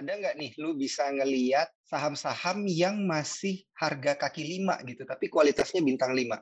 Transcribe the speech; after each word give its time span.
ada 0.00 0.16
nggak 0.16 0.36
nih 0.40 0.50
lu 0.56 0.72
bisa 0.72 1.12
ngeliat 1.12 1.68
saham-saham 1.84 2.64
yang 2.64 3.04
masih 3.04 3.60
harga 3.76 4.16
kaki 4.16 4.40
lima 4.48 4.80
gitu, 4.88 5.04
tapi 5.04 5.28
kualitasnya 5.28 5.84
bintang 5.84 6.16
lima? 6.16 6.40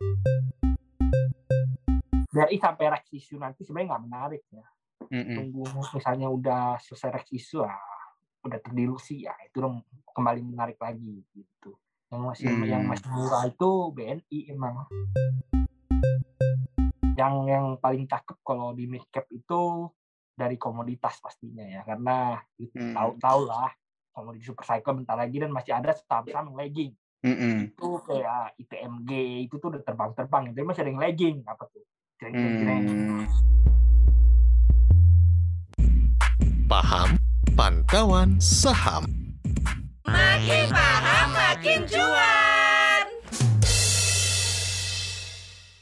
Dari 2.31 2.55
sampai 2.55 2.87
Rex 2.87 3.11
issue 3.19 3.35
nanti 3.35 3.67
sebenarnya 3.67 3.99
nggak 3.99 4.05
menarik 4.07 4.43
ya. 4.55 4.67
Mm-mm. 5.11 5.35
Tunggu 5.35 5.65
misalnya 5.91 6.31
udah 6.31 6.79
selesai 6.79 7.11
Rex 7.19 7.27
issue 7.35 7.67
ah, 7.67 7.75
udah 8.47 8.63
terdilusi 8.63 9.27
ya 9.27 9.35
itu 9.43 9.59
dong 9.59 9.83
kembali 10.15 10.39
menarik 10.47 10.79
lagi 10.79 11.27
gitu. 11.35 11.75
Yang 12.15 12.23
masih 12.31 12.47
Hmm. 12.55 12.63
yang 12.63 12.83
masih 12.87 13.11
murah 13.11 13.43
itu 13.51 13.71
BNI 13.91 14.39
emang. 14.55 14.87
Yang 17.19 17.35
yang 17.51 17.67
paling 17.83 18.07
cakep 18.07 18.39
kalau 18.47 18.71
di 18.71 18.87
mid 18.87 19.03
cap 19.11 19.27
itu 19.35 19.91
dari 20.39 20.55
komoditas 20.55 21.19
pastinya 21.19 21.67
ya 21.67 21.83
karena 21.83 22.39
Hmm. 22.55 22.95
tahu-tahu 22.95 23.41
lah 23.51 23.71
komoditi 24.15 24.47
super 24.47 24.63
cycle 24.63 25.03
bentar 25.03 25.19
lagi 25.19 25.43
dan 25.43 25.51
masih 25.51 25.75
ada 25.75 25.91
saham-saham 25.99 26.55
yang 26.55 26.59
lagging 26.59 26.93
Mm-mm. 27.19 27.75
itu 27.75 27.89
kayak 28.07 28.55
ITMG 28.57 29.11
itu 29.51 29.55
tuh 29.59 29.75
udah 29.75 29.83
terbang-terbang 29.83 30.55
tapi 30.55 30.63
masih 30.63 30.83
ada 30.87 30.91
yang 30.95 31.03
lagging 31.03 31.37
apa 31.43 31.67
tuh 31.67 31.83
Jreng-jreng-jreng. 32.19 32.83
Hmm. 32.83 33.23
Paham 36.67 37.09
Pantauan 37.55 38.39
Saham 38.39 39.07
Makin 40.03 40.67
paham 40.73 41.29
makin 41.31 41.81
cuan. 41.85 43.05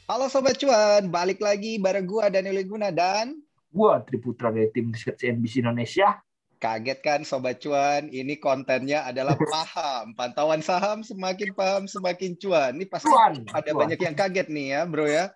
Halo 0.07 0.27
Sobat 0.27 0.55
Cuan, 0.55 1.07
balik 1.07 1.39
lagi 1.39 1.79
bareng 1.79 2.03
gua 2.03 2.27
Daniel 2.27 2.59
Guna 2.63 2.91
dan 2.91 3.39
gua 3.71 4.01
Triputra 4.03 4.49
dari 4.49 4.71
tim 4.71 4.89
riset 4.89 5.19
CNBC 5.19 5.63
Indonesia 5.63 6.17
kaget 6.57 6.99
kan 7.05 7.21
Sobat 7.21 7.61
Cuan, 7.61 8.09
ini 8.09 8.37
kontennya 8.41 9.05
adalah 9.05 9.37
paham. 9.53 10.17
Pantauan 10.17 10.61
saham 10.65 11.05
semakin 11.05 11.53
paham 11.53 11.85
semakin 11.85 12.33
cuan. 12.37 12.75
Ini 12.77 12.85
pasti 12.89 13.09
cuan 13.09 13.45
ada 13.53 13.71
cuan. 13.71 13.79
banyak 13.85 13.99
yang 14.01 14.15
kaget 14.17 14.47
nih 14.49 14.67
ya 14.73 14.81
bro 14.89 15.05
ya. 15.05 15.31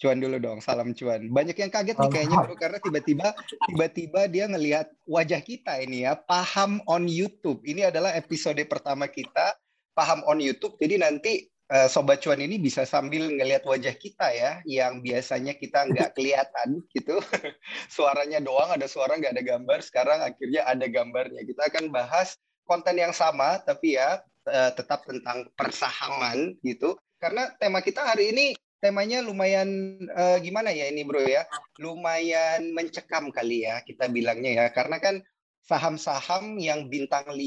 Cuan 0.00 0.18
dulu 0.18 0.42
dong, 0.42 0.58
salam 0.58 0.90
cuan. 0.98 1.30
Banyak 1.30 1.54
yang 1.54 1.70
kaget 1.70 1.94
nih 1.94 2.10
kayaknya 2.10 2.38
bro, 2.42 2.56
karena 2.58 2.78
tiba-tiba 2.82 3.28
tiba-tiba 3.70 4.20
dia 4.26 4.44
ngelihat 4.50 4.90
wajah 5.06 5.38
kita 5.38 5.78
ini 5.78 6.08
ya, 6.08 6.18
paham 6.18 6.82
on 6.90 7.06
YouTube. 7.06 7.62
Ini 7.62 7.94
adalah 7.94 8.10
episode 8.18 8.58
pertama 8.66 9.06
kita, 9.06 9.54
paham 9.94 10.26
on 10.26 10.42
YouTube. 10.42 10.74
Jadi 10.82 10.98
nanti 10.98 11.46
Sobat 11.88 12.20
Cuan 12.20 12.36
ini 12.36 12.60
bisa 12.60 12.84
sambil 12.84 13.32
ngelihat 13.32 13.64
wajah 13.64 13.96
kita 13.96 14.28
ya, 14.28 14.60
yang 14.68 15.00
biasanya 15.00 15.56
kita 15.56 15.88
nggak 15.88 16.12
kelihatan 16.16 16.84
gitu. 16.92 17.16
Suaranya 17.96 18.44
doang, 18.44 18.68
ada 18.76 18.84
suara 18.84 19.16
nggak 19.16 19.32
ada 19.32 19.44
gambar. 19.44 19.78
Sekarang 19.80 20.20
akhirnya 20.20 20.68
ada 20.68 20.84
gambarnya. 20.84 21.42
Kita 21.48 21.72
akan 21.72 21.88
bahas 21.88 22.36
konten 22.68 23.00
yang 23.00 23.16
sama, 23.16 23.56
tapi 23.64 23.96
ya 23.96 24.20
eh, 24.52 24.70
tetap 24.76 25.08
tentang 25.08 25.48
persahaman 25.56 26.60
gitu. 26.60 26.92
Karena 27.16 27.48
tema 27.56 27.80
kita 27.80 28.04
hari 28.04 28.36
ini 28.36 28.46
temanya 28.82 29.24
lumayan 29.24 29.96
eh, 30.12 30.38
gimana 30.44 30.74
ya 30.74 30.92
ini 30.92 31.06
bro 31.08 31.24
ya, 31.24 31.48
lumayan 31.80 32.74
mencekam 32.76 33.32
kali 33.32 33.64
ya 33.64 33.80
kita 33.86 34.12
bilangnya 34.12 34.60
ya. 34.60 34.66
Karena 34.76 35.00
kan 35.00 35.24
saham-saham 35.62 36.58
yang 36.58 36.90
bintang 36.90 37.30
5 37.30 37.38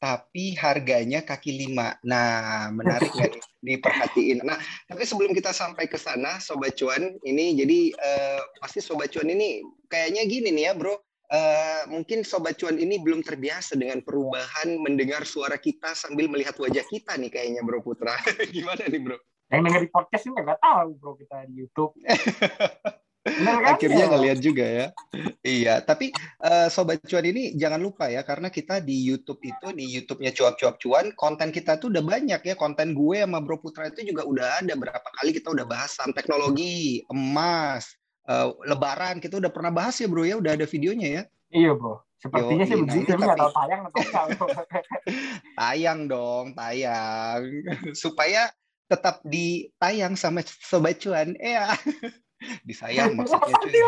tapi 0.00 0.56
harganya 0.56 1.24
kaki 1.24 1.56
lima. 1.56 1.96
Nah, 2.04 2.68
menarik 2.72 3.12
nih 3.16 3.32
diperhatiin. 3.66 4.44
Nah, 4.44 4.56
tapi 4.88 5.04
sebelum 5.04 5.32
kita 5.32 5.52
sampai 5.52 5.88
ke 5.88 5.96
sana, 6.00 6.40
Sobat 6.40 6.76
Cuan, 6.76 7.16
ini 7.24 7.56
jadi 7.56 7.78
eh, 7.92 8.40
pasti 8.60 8.80
Sobat 8.80 9.12
Cuan 9.12 9.28
ini 9.28 9.60
kayaknya 9.88 10.24
gini 10.24 10.48
nih 10.52 10.64
ya, 10.68 10.72
Bro. 10.76 10.96
Eh, 11.30 11.82
mungkin 11.92 12.24
Sobat 12.24 12.56
Cuan 12.56 12.80
ini 12.80 12.96
belum 12.96 13.20
terbiasa 13.20 13.76
dengan 13.76 14.00
perubahan 14.00 14.80
mendengar 14.80 15.28
suara 15.28 15.60
kita 15.60 15.92
sambil 15.92 16.28
melihat 16.28 16.56
wajah 16.56 16.84
kita 16.88 17.16
nih 17.20 17.28
kayaknya, 17.28 17.60
Bro 17.60 17.84
Putra. 17.84 18.16
Gimana 18.56 18.88
nih, 18.88 19.00
Bro? 19.00 19.20
yang 19.50 19.66
denger 19.66 19.82
di 19.82 19.90
podcast 19.90 20.24
ini 20.30 20.38
nggak 20.46 20.62
tahu 20.62 20.88
bro 21.02 21.18
kita 21.18 21.42
di 21.50 21.54
YouTube 21.58 21.92
Bener 23.20 23.56
kan? 23.60 23.76
Akhirnya 23.76 24.04
Ya. 24.04 24.10
ngelihat 24.10 24.38
juga 24.40 24.64
ya. 24.64 24.86
Iya, 25.44 25.74
tapi 25.84 26.08
eh, 26.40 26.68
Sobat 26.72 27.04
Cuan 27.04 27.28
ini 27.28 27.52
jangan 27.52 27.80
lupa 27.80 28.08
ya, 28.08 28.24
karena 28.24 28.48
kita 28.48 28.80
di 28.80 28.96
YouTube 28.96 29.44
itu, 29.44 29.66
di 29.76 29.84
YouTube-nya 30.00 30.32
Cuap-Cuap 30.32 30.80
Cuan, 30.80 31.12
konten 31.12 31.52
kita 31.52 31.76
tuh 31.76 31.92
udah 31.92 32.00
banyak 32.00 32.40
ya. 32.40 32.54
Konten 32.56 32.96
gue 32.96 33.20
sama 33.20 33.44
Bro 33.44 33.60
Putra 33.60 33.92
itu 33.92 34.08
juga 34.08 34.24
udah 34.24 34.64
ada. 34.64 34.72
Berapa 34.72 35.08
kali 35.20 35.36
kita 35.36 35.52
udah 35.52 35.68
bahas 35.68 35.92
saham 35.92 36.16
teknologi, 36.16 37.04
emas, 37.12 37.92
eh, 38.24 38.48
lebaran. 38.64 39.20
Kita 39.20 39.36
udah 39.36 39.52
pernah 39.52 39.72
bahas 39.72 40.00
ya 40.00 40.08
bro 40.08 40.24
ya, 40.24 40.40
udah 40.40 40.56
ada 40.56 40.64
videonya 40.64 41.08
ya. 41.20 41.22
iya 41.50 41.74
bro 41.74 41.98
sepertinya 42.20 42.62
Yoi, 42.62 42.70
sih 42.70 42.76
nah 42.76 42.82
begitu 42.84 43.08
tapi 43.10 43.22
nggak 43.24 43.40
tahu 43.40 43.52
tayang 43.56 43.80
atau 43.88 43.98
enggak 44.04 44.84
Tayang 45.60 46.00
dong, 46.06 46.46
tayang. 46.52 47.40
Supaya 48.02 48.42
tetap 48.86 49.24
ditayang 49.24 50.14
sama 50.20 50.44
Sobat 50.44 51.00
Cuan. 51.00 51.32
Iya. 51.40 51.72
Disayang 52.64 53.16
maksudnya 53.16 53.54
cuy. 53.60 53.72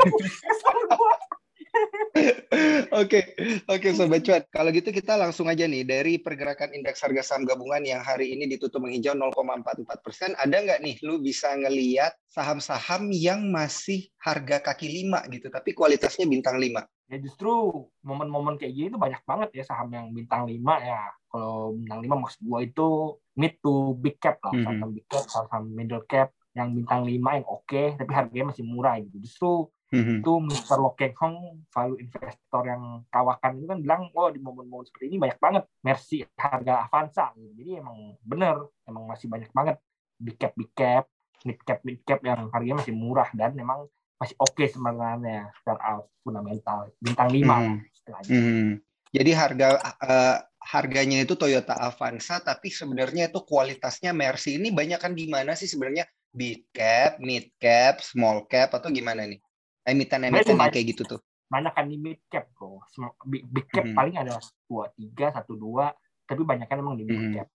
Oke, 2.92 3.32
oke 3.64 3.88
Sobat 3.96 4.20
Cuan. 4.20 4.44
Kalau 4.52 4.68
gitu 4.76 4.92
kita 4.92 5.16
langsung 5.16 5.48
aja 5.48 5.64
nih 5.64 5.88
dari 5.88 6.20
pergerakan 6.20 6.76
indeks 6.76 7.00
harga 7.00 7.24
saham 7.24 7.48
gabungan 7.48 7.80
yang 7.80 8.04
hari 8.04 8.36
ini 8.36 8.44
ditutup 8.44 8.84
menghijau 8.84 9.16
0,44 9.16 9.88
persen. 10.04 10.36
Ada 10.36 10.60
nggak 10.60 10.80
nih 10.84 11.00
lu 11.00 11.24
bisa 11.24 11.56
ngeliat 11.56 12.12
saham-saham 12.28 13.08
yang 13.08 13.48
masih 13.48 14.12
harga 14.20 14.60
kaki 14.60 14.84
lima 14.84 15.24
gitu, 15.32 15.48
tapi 15.48 15.72
kualitasnya 15.72 16.28
bintang 16.28 16.60
lima? 16.60 16.84
ya 17.12 17.20
justru 17.20 17.52
momen-momen 18.00 18.56
kayak 18.56 18.72
gini 18.72 18.88
tuh 18.88 18.96
banyak 18.96 19.20
banget 19.28 19.48
ya 19.52 19.64
saham 19.68 19.92
yang 19.92 20.08
bintang 20.16 20.48
5 20.48 20.56
ya 20.80 21.12
kalau 21.28 21.76
bintang 21.76 22.00
5 22.00 22.22
maksud 22.24 22.40
gua 22.40 22.58
itu 22.64 22.88
mid 23.36 23.60
to 23.60 23.92
big 24.00 24.16
cap 24.16 24.40
lah 24.40 24.56
saham 24.56 24.88
big 24.96 25.04
cap 25.12 25.24
saham 25.28 25.64
middle 25.76 26.00
cap 26.08 26.32
yang 26.52 26.68
bintang 26.72 27.02
5 27.04 27.38
yang 27.38 27.46
oke 27.48 27.82
tapi 27.96 28.12
harganya 28.12 28.52
masih 28.52 28.64
murah 28.64 29.00
gitu 29.00 29.16
justru 29.20 29.52
itu 29.92 30.32
Mr. 30.40 30.80
Lo 30.80 30.96
Keng 30.96 31.12
Hong 31.20 31.36
value 31.68 32.00
investor 32.00 32.62
yang 32.64 33.04
kawakan 33.12 33.60
itu 33.60 33.66
kan 33.68 33.78
bilang 33.80 34.02
oh 34.16 34.28
di 34.32 34.40
momen-momen 34.40 34.88
seperti 34.88 35.12
ini 35.12 35.16
banyak 35.20 35.36
banget 35.36 35.64
Mercy 35.84 36.24
harga 36.36 36.88
Avanza 36.88 37.32
gitu. 37.36 37.52
jadi 37.60 37.84
emang 37.84 38.16
bener 38.24 38.56
emang 38.88 39.04
masih 39.04 39.28
banyak 39.28 39.52
banget 39.52 39.76
big 40.16 40.36
cap 40.40 40.52
big 40.56 40.72
cap 40.72 41.04
mid 41.44 41.58
cap 41.60 41.80
mid 41.84 42.00
cap 42.08 42.20
yang 42.24 42.48
harganya 42.48 42.80
masih 42.80 42.94
murah 42.96 43.28
dan 43.36 43.52
memang 43.52 43.84
masih 44.16 44.36
oke 44.38 44.64
sebenarnya 44.64 45.50
secara 45.60 46.00
fundamental 46.22 46.88
bintang 47.02 47.28
5 47.28 47.42
lah 47.42 47.60
Mhm. 47.60 47.76
istilahnya 47.92 48.30
Hmm. 48.32 48.70
Jadi 49.12 49.30
harga 49.36 49.66
eh, 50.08 50.38
harganya 50.72 51.20
itu 51.20 51.36
Toyota 51.36 51.76
Avanza, 51.76 52.40
tapi 52.40 52.72
sebenarnya 52.72 53.28
itu 53.28 53.44
kualitasnya 53.44 54.16
Mercy 54.16 54.56
ini 54.56 54.72
banyak 54.72 54.96
kan 54.96 55.12
di 55.12 55.28
mana 55.28 55.52
sih 55.52 55.68
sebenarnya 55.68 56.08
big 56.32 56.68
cap, 56.72 57.20
mid 57.20 57.52
cap, 57.60 58.00
small 58.00 58.48
cap 58.48 58.72
atau 58.72 58.88
gimana 58.88 59.28
nih? 59.28 59.38
Emiten-emiten 59.84 60.56
yang 60.56 60.72
kayak 60.72 60.88
gitu 60.96 61.04
tuh. 61.04 61.20
banyak 61.52 61.72
kan 61.76 61.84
di 61.84 62.00
mid 62.00 62.16
cap 62.32 62.48
Sem- 62.88 63.12
big, 63.28 63.44
big 63.52 63.68
cap 63.68 63.84
Mhm. 63.84 63.92
paling 63.92 64.16
ada 64.16 64.40
dua 64.64 64.88
tiga 64.96 65.36
satu 65.36 65.52
dua 65.52 65.92
tapi 66.24 66.48
banyak 66.48 66.64
kan 66.64 66.80
emang 66.80 66.96
di 66.96 67.04
mid 67.04 67.28
Mhm. 67.28 67.32
cap 67.36 67.48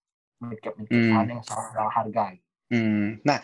mid 0.46 0.60
cap 0.62 0.74
mid 0.78 0.86
cap 0.86 1.02
saham 1.02 1.28
yang 1.34 1.42
salah 1.42 1.90
harga 1.90 2.38
Hmm. 2.70 3.18
Nah, 3.24 3.40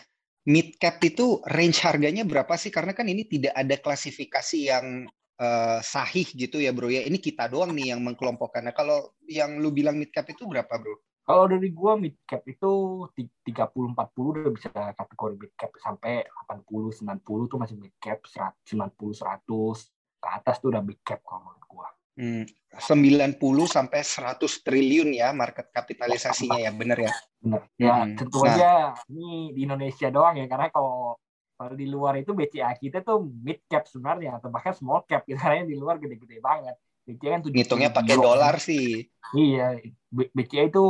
mid 0.46 0.76
cap 0.78 1.00
itu 1.00 1.40
range 1.48 1.80
harganya 1.82 2.22
berapa 2.22 2.54
sih? 2.60 2.68
Karena 2.70 2.92
kan 2.92 3.08
ini 3.08 3.24
tidak 3.24 3.56
ada 3.56 3.74
klasifikasi 3.80 4.58
yang 4.70 5.08
eh, 5.34 5.80
sahih 5.82 6.30
gitu 6.30 6.62
ya, 6.62 6.70
Bro 6.70 6.94
ya. 6.94 7.02
Ini 7.02 7.18
kita 7.18 7.50
doang 7.50 7.74
nih 7.74 7.90
yang 7.90 8.06
mengkelompokkan. 8.06 8.62
Nah, 8.62 8.70
kalau 8.70 9.18
yang 9.26 9.58
lu 9.58 9.74
bilang 9.74 9.98
mid 9.98 10.14
cap 10.14 10.30
itu 10.30 10.46
berapa, 10.46 10.70
Bro? 10.70 10.94
Kalau 11.24 11.44
dari 11.52 11.68
gua 11.72 11.92
mid 11.96 12.14
cap 12.28 12.42
itu 12.52 12.72
ti- 13.16 13.32
30 13.46 13.88
40 13.92 14.28
udah 14.36 14.52
bisa 14.56 14.68
kategori 15.00 15.34
mid 15.40 15.52
cap 15.60 15.72
sampai 15.80 16.12
80 16.28 16.90
90 16.98 17.44
tuh 17.50 17.58
masih 17.62 17.76
mid 17.82 17.94
cap 18.04 18.18
100, 18.28 18.60
90 18.70 19.14
100 19.16 19.76
ke 20.22 20.28
atas 20.38 20.56
tuh 20.60 20.68
udah 20.72 20.82
big 20.88 21.00
cap 21.08 21.20
kalau 21.24 21.40
menurut 21.48 21.64
gua. 21.72 21.88
Hmm, 22.14 22.46
90 22.78 23.66
sampai 23.66 24.00
100 24.06 24.62
triliun 24.62 25.10
ya 25.20 25.34
market 25.34 25.66
kapitalisasinya 25.74 26.58
ya, 26.62 26.70
bener 26.70 26.98
ya? 27.10 27.12
Bener. 27.42 27.60
Ya 27.84 27.92
Hmm. 28.06 28.14
tentu 28.18 28.38
Nah. 28.46 28.54
aja 28.54 28.66
ini 29.10 29.52
di 29.56 29.60
Indonesia 29.66 30.06
doang 30.14 30.34
ya 30.40 30.46
karena 30.52 30.68
kalau 30.74 31.16
kalau 31.56 31.72
di 31.80 31.86
luar 31.94 32.14
itu 32.20 32.30
BCA 32.38 32.70
kita 32.82 32.98
tuh 33.06 33.16
mid 33.46 33.58
cap 33.70 33.84
sebenarnya 33.92 34.30
atau 34.38 34.48
bahkan 34.54 34.74
small 34.78 35.00
cap 35.10 35.22
kita 35.28 35.44
di 35.70 35.74
luar 35.82 35.96
gede-gede 36.02 36.36
banget. 36.48 36.74
BCA 37.06 37.30
kan 37.36 37.42
70 37.46 37.56
Ngitungnya 37.56 37.90
pakai 37.96 38.16
dolar 38.18 38.54
sih. 38.66 38.84
Iya, 39.34 39.62
BCA 40.36 40.64
itu 40.70 40.80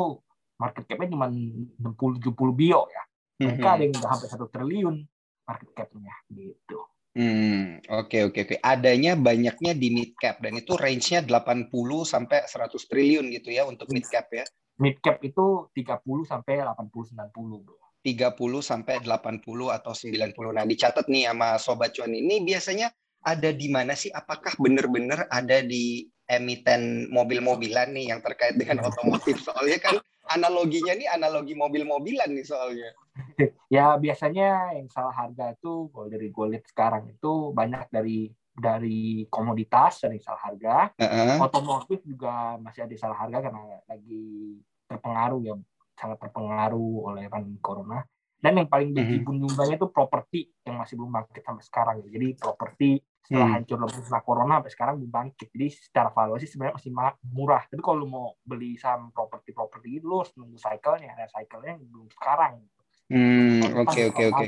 market 0.58 0.84
cap-nya 0.86 1.10
cuma 1.10 1.26
60 1.30 2.18
70 2.22 2.54
bio 2.54 2.86
ya. 2.90 3.02
Mereka 3.42 3.66
ada 3.66 3.82
Mhm. 3.82 3.86
yang 3.90 3.94
udah 3.98 4.10
hampir 4.14 4.28
satu 4.30 4.46
triliun 4.48 4.96
market 5.44 5.70
cap-nya 5.74 6.14
gitu. 6.30 6.78
Hmm, 7.14 7.78
oke 7.86 8.18
oke 8.30 8.38
oke. 8.42 8.56
Adanya 8.58 9.14
banyaknya 9.14 9.70
di 9.74 9.88
mid 9.94 10.18
cap 10.18 10.42
dan 10.42 10.58
itu 10.58 10.74
range-nya 10.74 11.22
80 11.22 12.02
sampai 12.02 12.42
100 12.46 12.90
triliun 12.90 13.30
gitu 13.30 13.54
ya 13.54 13.62
untuk 13.66 13.86
mid 13.94 14.02
cap 14.06 14.26
ya. 14.34 14.42
Mid 14.82 14.98
cap 14.98 15.22
itu 15.22 15.70
30 15.70 16.26
sampai 16.26 16.58
80 16.58 17.14
90, 17.14 17.62
Bro. 17.62 17.78
30 18.02 18.60
sampai 18.60 18.98
80 18.98 19.70
atau 19.70 19.94
90. 19.94 20.50
Nah, 20.50 20.66
dicatat 20.66 21.06
nih 21.06 21.30
sama 21.30 21.54
sobat 21.62 21.94
cuan 21.94 22.10
ini 22.10 22.42
biasanya 22.42 22.90
ada 23.22 23.54
di 23.54 23.70
mana 23.70 23.94
sih? 23.94 24.10
Apakah 24.10 24.58
benar-benar 24.58 25.30
ada 25.30 25.62
di 25.62 26.10
emiten 26.26 27.12
mobil-mobilan 27.12 27.92
nih 27.92 28.10
yang 28.10 28.20
terkait 28.24 28.56
dengan 28.56 28.84
otomotif. 28.90 29.38
Soalnya 29.46 29.78
kan 29.80 29.94
analoginya 30.28 30.92
nih 30.96 31.08
analogi 31.08 31.54
mobil-mobilan 31.56 32.30
nih 32.32 32.46
soalnya. 32.46 32.90
ya 33.74 33.94
biasanya 34.00 34.76
yang 34.76 34.88
salah 34.88 35.14
harga 35.14 35.52
itu 35.54 35.88
kalau 35.92 36.08
dari 36.08 36.28
gue 36.32 36.46
lihat 36.56 36.64
sekarang 36.68 37.10
itu 37.12 37.52
banyak 37.52 37.88
dari 37.92 38.32
dari 38.54 39.26
komoditas 39.28 40.06
dari 40.06 40.22
salah 40.22 40.42
harga. 40.50 40.76
Uh-huh. 40.94 41.44
Otomotif 41.44 42.00
juga 42.06 42.56
masih 42.62 42.86
ada 42.86 42.94
salah 42.96 43.18
harga 43.18 43.50
karena 43.50 43.62
lagi 43.90 44.58
terpengaruh 44.86 45.40
ya 45.42 45.54
sangat 45.98 46.18
terpengaruh 46.22 47.10
oleh 47.10 47.26
pandemi 47.26 47.58
corona. 47.58 48.02
Dan 48.44 48.60
yang 48.60 48.68
paling 48.68 48.92
biji 48.92 49.24
mm 49.24 49.48
-hmm. 49.48 49.72
itu 49.72 49.86
properti 49.88 50.52
yang 50.68 50.76
masih 50.76 51.00
belum 51.00 51.16
bangkit 51.16 51.40
sampai 51.40 51.64
sekarang. 51.64 51.96
Jadi 52.04 52.28
properti 52.36 53.00
setelah 53.24 53.48
hmm. 53.48 53.56
hancur 53.56 53.78
lebih 53.80 54.04
setelah 54.04 54.24
corona 54.24 54.54
sampai 54.60 54.72
sekarang 54.76 54.94
belum 55.00 55.12
bangkit. 55.16 55.48
Jadi 55.48 55.68
secara 55.72 56.08
valuasi 56.12 56.44
sebenarnya 56.44 56.76
masih 56.76 56.92
murah. 57.32 57.62
Tapi 57.64 57.80
kalau 57.80 57.96
lu 58.04 58.08
mau 58.12 58.26
beli 58.44 58.76
saham 58.76 59.08
properti-properti 59.16 59.88
itu 59.96 60.04
lu 60.04 60.20
harus 60.20 60.32
nunggu 60.36 60.60
cycle-nya. 60.60 61.16
Nah, 61.16 61.28
cycle-nya 61.32 61.80
belum 61.80 62.08
sekarang. 62.12 62.60
Hmm, 63.08 63.60
oke 63.80 64.00
oke 64.12 64.22
oke. 64.28 64.44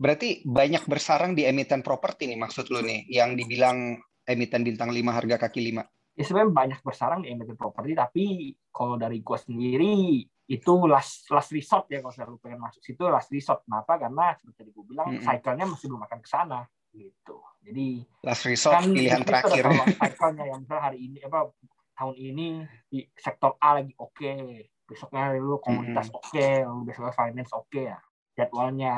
Berarti 0.00 0.40
banyak 0.48 0.88
bersarang 0.88 1.36
di 1.36 1.44
emiten 1.44 1.84
properti 1.84 2.24
nih 2.24 2.40
maksud 2.40 2.72
lu 2.72 2.80
nih 2.80 3.04
yang 3.12 3.36
dibilang 3.36 4.00
emiten 4.24 4.64
bintang 4.64 4.88
5 4.88 4.96
harga 5.12 5.36
kaki 5.36 5.60
5. 5.76 6.16
Ya 6.16 6.24
sebenarnya 6.24 6.52
banyak 6.56 6.80
bersarang 6.80 7.20
di 7.20 7.28
emiten 7.28 7.56
properti 7.60 7.92
tapi 7.92 8.24
kalau 8.72 8.96
dari 8.96 9.20
gua 9.20 9.36
sendiri 9.36 10.24
itu 10.50 10.72
last 10.88 11.28
last 11.28 11.52
resort 11.52 11.86
ya 11.92 12.00
kalau 12.00 12.34
lu 12.34 12.38
pengen 12.40 12.64
masuk 12.64 12.80
situ 12.80 13.04
last 13.12 13.28
resort. 13.28 13.60
Kenapa? 13.68 14.00
Karena 14.00 14.32
seperti 14.40 14.56
tadi 14.56 14.70
gue 14.72 14.84
bilang 14.88 15.08
mm 15.12 15.16
-hmm. 15.20 15.26
cycle-nya 15.28 15.64
masih 15.68 15.86
belum 15.92 16.02
akan 16.08 16.18
ke 16.24 16.28
sana 16.32 16.60
gitu. 16.96 17.38
Jadi 17.60 18.02
last 18.24 18.44
resort 18.48 18.74
kan 18.80 18.90
pilihan 18.90 19.22
terakhir. 19.22 19.64
Cycle-nya 20.00 20.44
yang 20.48 20.62
hari 20.66 20.98
ini 21.12 21.18
apa 21.20 21.52
tahun 22.00 22.16
ini 22.16 22.46
di 22.88 23.04
sektor 23.12 23.60
A 23.60 23.76
lagi 23.76 23.92
oke, 24.00 24.16
okay. 24.16 24.72
besoknya 24.88 25.36
lu 25.36 25.60
komunitas 25.60 26.08
mm 26.08 26.12
-hmm. 26.16 26.18
oke, 26.18 26.32
okay, 26.32 26.52
lalu 26.64 26.82
besoknya 26.88 27.12
finance 27.12 27.52
oke 27.52 27.68
okay, 27.68 27.84
ya. 27.92 27.98
Jadwalnya 28.40 28.94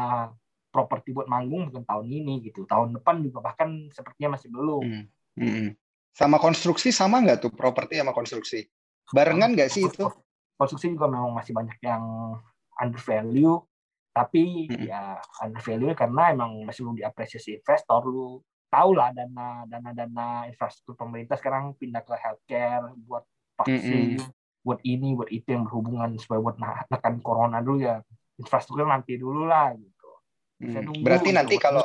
properti 0.70 1.10
buat 1.10 1.26
manggung 1.26 1.68
mungkin 1.68 1.82
tahun 1.82 2.06
ini 2.06 2.46
gitu. 2.46 2.62
Tahun 2.64 2.94
depan 2.94 3.20
juga 3.26 3.42
bahkan 3.42 3.90
sepertinya 3.90 4.38
masih 4.38 4.48
belum. 4.54 4.84
Mm 5.36 5.50
-hmm. 5.50 5.68
Sama 6.14 6.38
konstruksi 6.38 6.94
sama 6.94 7.18
nggak 7.20 7.42
tuh 7.42 7.52
properti 7.52 7.98
sama 7.98 8.14
konstruksi? 8.14 8.70
Barengan 9.10 9.52
nggak 9.58 9.68
sih 9.68 9.82
itu? 9.82 10.06
Konstruksi 10.54 10.94
juga 10.94 11.10
memang 11.10 11.34
masih 11.34 11.50
banyak 11.50 11.76
yang 11.82 12.38
under 12.78 13.02
value, 13.02 13.58
tapi 14.14 14.70
mm 14.70 14.78
-hmm. 14.78 14.86
ya 14.86 15.18
under 15.42 15.58
value 15.58 15.90
karena 15.98 16.30
emang 16.30 16.54
masih 16.62 16.86
belum 16.86 17.02
diapresiasi 17.02 17.58
investor. 17.58 18.06
Lu 18.06 18.38
tahu 18.72 18.96
lah 18.96 19.12
dana 19.12 19.68
dana 19.68 19.90
dana 19.92 20.26
infrastruktur 20.48 20.96
pemerintah 20.96 21.36
sekarang 21.36 21.76
pindah 21.76 22.00
ke 22.00 22.16
healthcare 22.16 22.88
buat 23.04 23.28
vaksin, 23.60 24.16
mm 24.16 24.24
-hmm. 24.24 24.28
buat 24.64 24.80
ini, 24.80 25.08
buat 25.12 25.28
itu 25.28 25.52
yang 25.52 25.68
berhubungan 25.68 26.16
supaya 26.16 26.40
buat 26.40 26.56
menekan 26.56 27.20
corona 27.20 27.60
dulu 27.60 27.84
ya 27.84 28.00
infrastruktur 28.40 28.88
nanti 28.88 29.20
dulu 29.20 29.44
lah 29.44 29.76
gitu. 29.76 29.92
Hmm. 30.62 31.02
Berarti 31.02 31.34
gitu. 31.34 31.38
nanti 31.42 31.54
kalau 31.58 31.82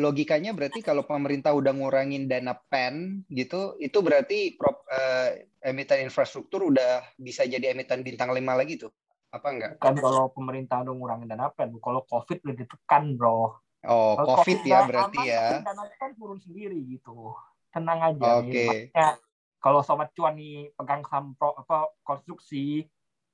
logikanya 0.00 0.56
berarti 0.56 0.80
kalau 0.80 1.04
pemerintah 1.04 1.52
udah 1.52 1.76
ngurangin 1.76 2.24
dana 2.24 2.56
pen 2.56 3.22
gitu, 3.28 3.76
itu 3.76 4.00
berarti 4.00 4.56
prop, 4.56 4.80
uh, 4.88 5.36
emiten 5.60 6.08
infrastruktur 6.08 6.72
udah 6.72 7.04
bisa 7.20 7.44
jadi 7.44 7.76
emiten 7.76 8.00
bintang 8.00 8.32
lima 8.32 8.56
lagi 8.56 8.80
tuh? 8.80 8.90
Apa 9.28 9.46
enggak? 9.52 9.72
Kan 9.76 10.00
kalau 10.00 10.32
pemerintah 10.32 10.80
udah 10.82 10.94
ngurangin 10.96 11.28
dana 11.28 11.52
pen, 11.52 11.76
kalau 11.78 12.00
COVID 12.08 12.48
udah 12.48 12.56
ditekan, 12.56 13.12
Bro. 13.14 13.63
Oh, 13.84 14.16
COVID, 14.16 14.32
COVID 14.40 14.58
ya 14.64 14.78
berarti 14.88 15.18
aman, 15.20 15.28
ya. 15.28 15.44
Dana 15.60 15.84
pen 16.00 16.12
turun 16.16 16.38
sendiri 16.40 16.78
gitu. 16.88 17.36
Tenang 17.70 18.00
aja. 18.00 18.40
Oke. 18.40 18.90
Okay. 18.90 19.14
kalau 19.60 19.80
sobat 19.80 20.12
cuan 20.12 20.36
nih 20.36 20.68
pegang 20.76 21.00
saham 21.08 21.32
pro, 21.40 21.56
apa 21.56 21.88
konstruksi 22.04 22.84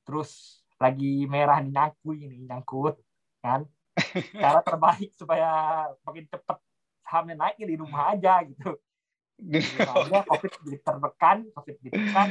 terus 0.06 0.62
lagi 0.78 1.26
merah 1.26 1.58
nih 1.58 1.74
nyangkut 1.74 2.16
ini 2.16 2.46
nyangkut 2.46 2.94
kan 3.42 3.66
cara 4.42 4.62
terbaik 4.62 5.10
supaya 5.18 5.50
makin 6.06 6.30
cepat 6.30 6.62
sahamnya 7.02 7.34
naik 7.34 7.58
ya 7.58 7.66
di 7.66 7.76
rumah 7.76 8.14
aja 8.14 8.46
gitu. 8.46 8.78
Aja, 9.80 10.20
COVID 10.28 10.52
ditekan, 10.68 11.48
COVID 11.56 11.76
ditekan, 11.80 12.28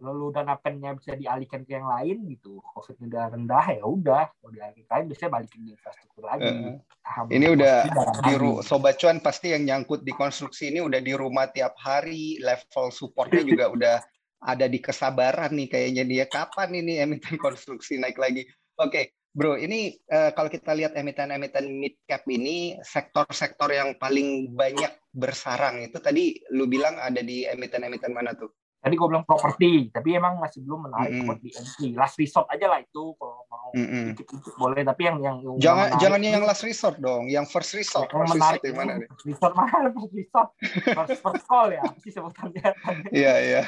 lalu 0.00 0.34
dana 0.34 0.54
pennya 0.58 0.94
bisa 0.94 1.14
dialihkan 1.14 1.66
ke 1.66 1.76
yang 1.76 1.86
lain 1.86 2.26
gitu. 2.30 2.62
COVID 2.62 2.96
udah 3.08 3.24
rendah 3.34 3.66
ya 3.74 3.84
udah, 3.84 4.24
kalau 4.28 4.50
dialihkan 4.52 5.08
biasanya 5.10 5.30
balikin 5.34 5.60
di 5.66 5.70
infrastruktur 5.74 6.24
lagi. 6.26 6.48
Uh, 6.48 7.26
ini 7.32 7.46
udah 7.52 7.76
di 8.24 8.34
ru 8.36 8.60
sobat 8.60 9.00
cuan 9.00 9.18
pasti 9.18 9.54
yang 9.54 9.64
nyangkut 9.64 10.04
di 10.04 10.12
konstruksi 10.12 10.70
ini 10.70 10.80
udah 10.84 11.00
di 11.02 11.12
rumah 11.14 11.48
tiap 11.50 11.74
hari, 11.80 12.38
level 12.42 12.92
supportnya 12.94 13.42
juga 13.42 13.64
udah 13.76 13.96
ada 14.38 14.66
di 14.70 14.78
kesabaran 14.78 15.50
nih 15.50 15.66
kayaknya 15.66 16.04
dia 16.06 16.24
kapan 16.30 16.78
ini 16.78 17.02
emiten 17.02 17.34
konstruksi 17.36 17.98
naik 17.98 18.18
lagi. 18.18 18.46
Oke, 18.78 18.90
okay. 18.90 19.04
Bro, 19.38 19.54
ini 19.60 19.94
uh, 20.10 20.34
kalau 20.34 20.50
kita 20.50 20.74
lihat 20.74 20.98
emiten-emiten 20.98 21.68
mid 21.70 22.00
cap 22.10 22.26
ini 22.26 22.74
sektor-sektor 22.82 23.70
yang 23.70 23.94
paling 23.94 24.50
banyak 24.50 24.90
bersarang 25.14 25.84
itu 25.84 26.02
tadi 26.02 26.42
lu 26.50 26.66
bilang 26.66 26.98
ada 26.98 27.22
di 27.22 27.46
emiten-emiten 27.46 28.10
mana 28.10 28.34
tuh? 28.34 28.50
Tadi 28.78 28.94
gue 28.94 29.08
bilang 29.10 29.26
properti, 29.26 29.90
tapi 29.90 30.14
emang 30.14 30.38
masih 30.38 30.62
belum 30.62 30.86
menarik 30.86 31.10
mm 31.10 31.18
-hmm. 31.18 31.28
buat 31.28 31.38
di. 31.42 31.88
Last 31.98 32.14
resort 32.14 32.46
aja 32.46 32.70
lah 32.70 32.78
itu 32.78 33.12
kalau 33.18 33.42
mau 33.50 33.74
mm 33.74 33.86
-hmm. 33.86 34.04
dikit-dikit 34.14 34.54
boleh, 34.54 34.82
tapi 34.86 35.02
yang 35.10 35.18
yang, 35.18 35.36
jangan 35.58 35.86
jangan 35.98 36.20
yang 36.22 36.44
last 36.46 36.62
resort 36.62 36.96
dong, 37.02 37.26
yang 37.26 37.42
first 37.42 37.74
resort. 37.74 38.06
Yang 38.06 38.14
first 38.14 38.32
menarik 38.38 38.60
resort 38.62 38.78
mana 38.78 38.92
nih? 38.94 39.08
First 39.10 39.26
resort 39.26 39.54
mana? 39.58 39.76
First 39.98 40.14
resort, 40.14 40.48
first, 40.94 41.20
first 41.26 41.44
call 41.50 41.68
ya, 41.74 41.82
sih 41.98 42.12
sebutannya. 42.14 42.70
Iya 43.18 43.34
iya. 43.42 43.62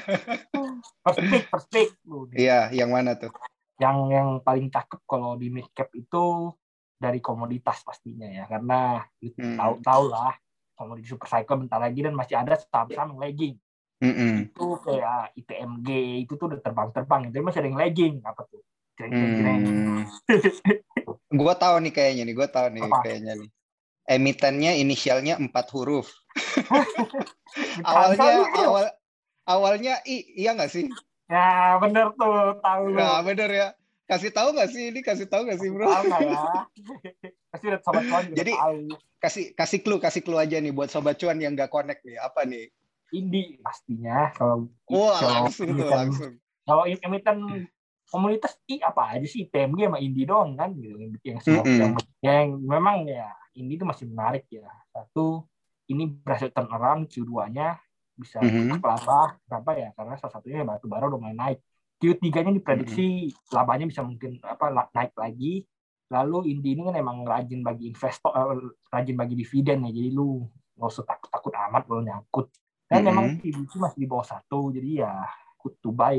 First 1.05 1.21
pick, 1.27 1.45
first 1.51 1.69
pick. 1.75 1.91
Iya, 2.33 2.71
yang 2.71 2.95
mana 2.95 3.19
tuh? 3.19 3.35
yang 3.81 4.13
yang 4.13 4.29
paling 4.45 4.69
cakep 4.69 5.01
kalau 5.09 5.41
di 5.41 5.49
mid 5.49 5.73
cap 5.73 5.89
itu 5.97 6.53
dari 7.01 7.17
komoditas 7.25 7.81
pastinya 7.81 8.29
ya 8.29 8.45
karena 8.45 9.01
hmm. 9.25 9.56
tahu 9.56 9.75
tahu 9.81 10.05
lah 10.13 10.37
komoditi 10.77 11.09
super 11.09 11.29
cycle 11.33 11.65
bentar 11.65 11.81
lagi 11.81 12.05
dan 12.05 12.13
masih 12.13 12.37
ada 12.37 12.61
saham-saham 12.61 13.17
lagging 14.00 14.17
hmm. 14.17 14.38
itu 14.49 14.67
kayak 14.85 15.20
ITMG 15.37 15.88
itu 16.25 16.32
tuh 16.41 16.47
udah 16.50 16.61
terbang-terbang 16.64 17.20
itu 17.29 17.37
masih 17.44 17.61
ada 17.61 17.69
yang 17.69 17.81
lagging 17.81 18.14
apa 18.25 18.43
tuh 18.49 18.61
hmm. 19.00 20.05
gue 21.31 21.55
tahu 21.56 21.75
nih 21.85 21.93
kayaknya 21.93 22.23
nih 22.25 22.35
gue 22.37 22.49
tahu 22.49 22.67
nih 22.73 22.82
apa? 22.85 22.97
kayaknya 23.05 23.32
nih 23.44 23.50
emitennya 24.11 24.73
inisialnya 24.81 25.35
empat 25.38 25.69
huruf 25.76 26.11
awalnya 27.88 28.32
awal 28.56 28.85
awalnya 29.44 29.94
i 30.08 30.25
iya 30.35 30.56
nggak 30.56 30.73
sih 30.73 30.88
Ya 31.31 31.79
bener 31.79 32.11
tuh 32.19 32.58
tahu. 32.58 32.91
Nah 32.91 33.23
bener 33.23 33.51
ya. 33.55 33.69
Kasih 34.10 34.34
tahu 34.34 34.51
nggak 34.51 34.70
sih 34.75 34.91
ini? 34.91 35.01
Kasih 35.06 35.31
tahu 35.31 35.46
nggak 35.46 35.63
sih 35.63 35.70
bro? 35.70 35.86
Tahu 35.86 36.27
ya. 36.27 36.43
Kasih 37.55 37.67
udah 37.70 37.81
sobat 37.86 38.05
cuan 38.10 38.25
Jadi 38.34 38.53
tahu. 38.58 38.79
kasih 39.22 39.44
kasih 39.55 39.79
clue 39.86 40.03
kasih 40.03 40.22
clue 40.27 40.43
aja 40.43 40.58
nih 40.58 40.75
buat 40.75 40.91
sobat 40.91 41.22
cuan 41.22 41.39
yang 41.39 41.55
nggak 41.55 41.70
connect 41.70 42.03
nih. 42.03 42.19
Apa 42.19 42.43
nih? 42.43 42.67
Indi 43.14 43.58
pastinya 43.62 44.31
kalau. 44.34 44.70
Oh 44.90 45.14
langsung 45.19 45.74
tuh 45.74 45.88
langsung. 45.88 46.32
Kalau 46.67 46.84
emiten 46.86 47.67
komunitas 48.10 48.58
I 48.67 48.82
apa 48.82 49.17
aja 49.17 49.26
sih 49.31 49.46
PMG 49.46 49.86
sama 49.86 49.98
Indi 50.02 50.26
doang 50.26 50.58
kan 50.58 50.74
gitu 50.74 50.98
yang 51.22 51.38
semua 51.38 51.62
mm 51.62 51.70
-hmm. 51.70 51.79
yang, 51.79 51.93
yang 52.26 52.46
memang 52.58 53.06
ya 53.06 53.31
Indi 53.55 53.79
itu 53.79 53.86
masih 53.86 54.10
menarik 54.10 54.50
ya 54.50 54.67
satu 54.90 55.46
ini 55.86 56.10
berhasil 56.10 56.50
turn 56.50 56.67
around 56.74 57.06
Q2-nya 57.06 57.79
bisa 58.19 58.43
mm 58.43 58.50
-hmm. 58.50 58.82
laba 58.82 59.38
berapa 59.46 59.70
ya 59.79 59.88
karena 59.94 60.19
salah 60.19 60.34
satunya 60.34 60.67
batu 60.67 60.90
bara 60.90 61.06
udah 61.06 61.22
mulai 61.22 61.38
naik 61.38 61.58
Q3-nya 62.02 62.50
diprediksi 62.50 63.31
mm 63.31 63.32
-hmm. 63.32 63.55
labanya 63.55 63.86
bisa 63.86 64.02
mungkin 64.02 64.43
apa 64.43 64.90
naik 64.90 65.14
lagi 65.14 65.62
lalu 66.10 66.50
Indi 66.50 66.74
ini 66.74 66.82
kan 66.90 66.98
emang 66.98 67.22
rajin 67.22 67.62
bagi 67.62 67.86
investor 67.94 68.34
uh, 68.34 68.58
rajin 68.90 69.14
bagi 69.14 69.38
dividen 69.38 69.86
ya 69.86 69.90
jadi 69.94 70.10
lu 70.10 70.43
nggak 70.74 70.90
usah 70.90 71.06
takut 71.06 71.31
takut 71.31 71.55
amat 71.55 71.86
lo 71.86 72.02
nyangkut 72.02 72.50
dan 72.91 73.06
mm 73.06 73.06
-hmm. 73.06 73.06
memang 73.06 73.27
masih 73.87 73.99
di 74.03 74.06
bawah 74.11 74.27
satu 74.27 74.75
jadi 74.75 75.06
ya 75.06 75.13
good 75.63 75.79
to 75.79 75.94
buy 75.94 76.19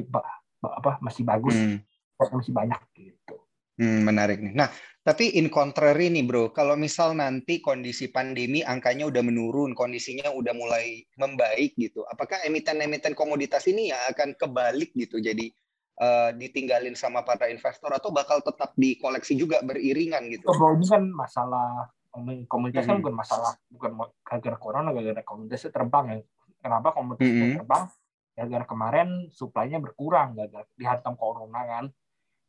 apa 0.64 0.92
masih 1.04 1.28
bagus 1.28 1.54
mm 1.54 1.84
masih 2.22 2.54
banyak 2.54 2.78
gitu 2.94 3.42
Hmm, 3.82 4.06
menarik 4.06 4.38
nih. 4.38 4.54
Nah, 4.54 4.70
tapi 5.02 5.42
in 5.42 5.50
contrary 5.50 6.14
nih 6.14 6.22
bro, 6.22 6.54
kalau 6.54 6.78
misal 6.78 7.18
nanti 7.18 7.58
kondisi 7.58 8.14
pandemi 8.14 8.62
angkanya 8.62 9.10
udah 9.10 9.26
menurun, 9.26 9.74
kondisinya 9.74 10.30
udah 10.30 10.54
mulai 10.54 11.02
membaik 11.18 11.74
gitu, 11.82 12.06
apakah 12.06 12.46
emiten-emiten 12.46 13.18
komoditas 13.18 13.66
ini 13.66 13.90
ya 13.90 13.98
akan 14.14 14.38
kebalik 14.38 14.94
gitu, 14.94 15.18
jadi 15.18 15.50
uh, 15.98 16.30
ditinggalin 16.38 16.94
sama 16.94 17.26
para 17.26 17.50
investor 17.50 17.90
atau 17.90 18.14
bakal 18.14 18.46
tetap 18.46 18.78
dikoleksi 18.78 19.34
juga 19.34 19.66
beriringan 19.66 20.30
gitu? 20.30 20.46
Oh, 20.54 20.78
ini 20.78 20.86
kan 20.86 21.10
masalah 21.10 21.90
komunitas 22.46 22.86
kan 22.86 23.00
hmm. 23.00 23.08
bukan 23.08 23.16
masalah 23.18 23.58
bukan 23.72 23.92
gara-gara 24.22 24.58
corona, 24.62 24.94
gara-gara 24.94 25.26
komunitasnya 25.26 25.74
terbang 25.74 26.06
ya. 26.06 26.18
Kenapa 26.62 26.94
komunitasnya 26.94 27.58
hmm. 27.58 27.58
terbang? 27.60 27.84
Gara-gara 28.32 28.66
kemarin 28.66 29.10
suplainya 29.34 29.78
berkurang, 29.82 30.38
gara-gara 30.38 30.66
dihantam 30.78 31.18
corona 31.18 31.62
kan 31.68 31.86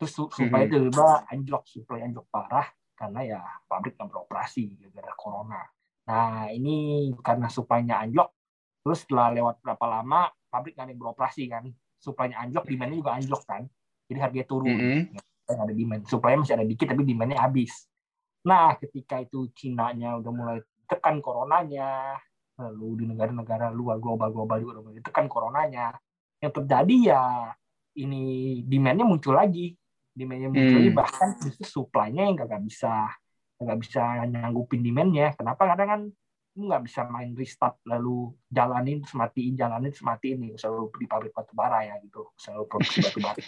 terus 0.02 0.18
supaya 0.18 0.66
mm-hmm. 0.66 0.90
tiba-tiba 0.90 1.30
anjlok 1.30 1.62
supply 1.62 2.02
anjlok 2.02 2.26
parah 2.26 2.66
karena 2.98 3.20
ya 3.22 3.40
pabrik 3.70 3.94
nggak 3.94 4.10
beroperasi 4.10 4.74
gara-gara 4.74 5.14
corona 5.14 5.62
nah 6.10 6.50
ini 6.50 7.06
karena 7.22 7.46
supply-nya 7.46 8.02
anjlok 8.02 8.34
Terus 8.82 9.06
setelah 9.06 9.30
lewat 9.30 9.62
berapa 9.62 9.84
lama, 9.86 10.26
pabrik 10.50 10.74
nggak 10.74 10.86
ada 10.86 10.92
yang 10.92 11.00
beroperasi 11.00 11.42
kan. 11.46 11.64
Suplainya 12.02 12.36
anjlok, 12.42 12.66
demand-nya 12.66 12.98
juga 12.98 13.12
anjlok 13.14 13.42
kan. 13.46 13.62
Jadi 14.10 14.18
harganya 14.18 14.46
turun. 14.50 14.74
Mm-hmm. 14.74 15.00
Nggak 15.46 15.66
ada 15.70 15.74
demand. 15.74 16.02
Suplainya 16.10 16.38
masih 16.42 16.54
ada 16.58 16.66
dikit, 16.66 16.86
tapi 16.90 17.02
demand-nya 17.06 17.38
habis. 17.38 17.86
Nah, 18.42 18.74
ketika 18.74 19.22
itu 19.22 19.46
Cina-nya 19.54 20.18
udah 20.18 20.32
mulai 20.34 20.58
tekan 20.90 21.22
coronanya, 21.22 22.18
lalu 22.70 23.02
di 23.02 23.04
negara-negara 23.10 23.74
luar 23.74 23.98
global-global 23.98 24.56
juga 24.62 24.78
mulai 24.78 25.02
tekan 25.02 25.26
coronanya, 25.26 25.98
yang 26.38 26.52
terjadi 26.54 26.96
ya 27.14 27.22
ini 27.98 28.60
demand-nya 28.66 29.06
muncul 29.06 29.34
lagi. 29.34 29.74
Demand-nya 30.12 30.48
muncul 30.52 30.76
Hmm. 30.76 30.78
lagi, 30.84 30.92
bahkan 30.92 31.28
justru 31.40 31.64
supply-nya 31.66 32.28
yang 32.28 32.36
nggak 32.38 32.62
bisa 32.62 33.10
nggak 33.62 33.78
bisa 33.78 34.02
nyanggupin 34.26 34.80
demand-nya. 34.82 35.34
Kenapa? 35.34 35.66
Karena 35.68 35.84
kan 35.86 36.00
lu 36.52 36.68
nggak 36.68 36.84
bisa 36.84 37.08
main 37.08 37.32
restart 37.32 37.80
lalu 37.88 38.28
jalanin 38.52 39.00
terus 39.00 39.16
matiin 39.16 39.56
jalanin 39.56 39.88
terus 39.88 40.04
matiin 40.04 40.36
nih 40.36 40.52
selalu 40.60 40.92
di 41.00 41.08
pabrik 41.08 41.32
batu 41.32 41.56
bara 41.56 41.80
ya 41.80 41.96
gitu 42.04 42.28
selalu 42.36 42.68
produksi 42.68 43.00
batu 43.08 43.18
bara 43.24 43.40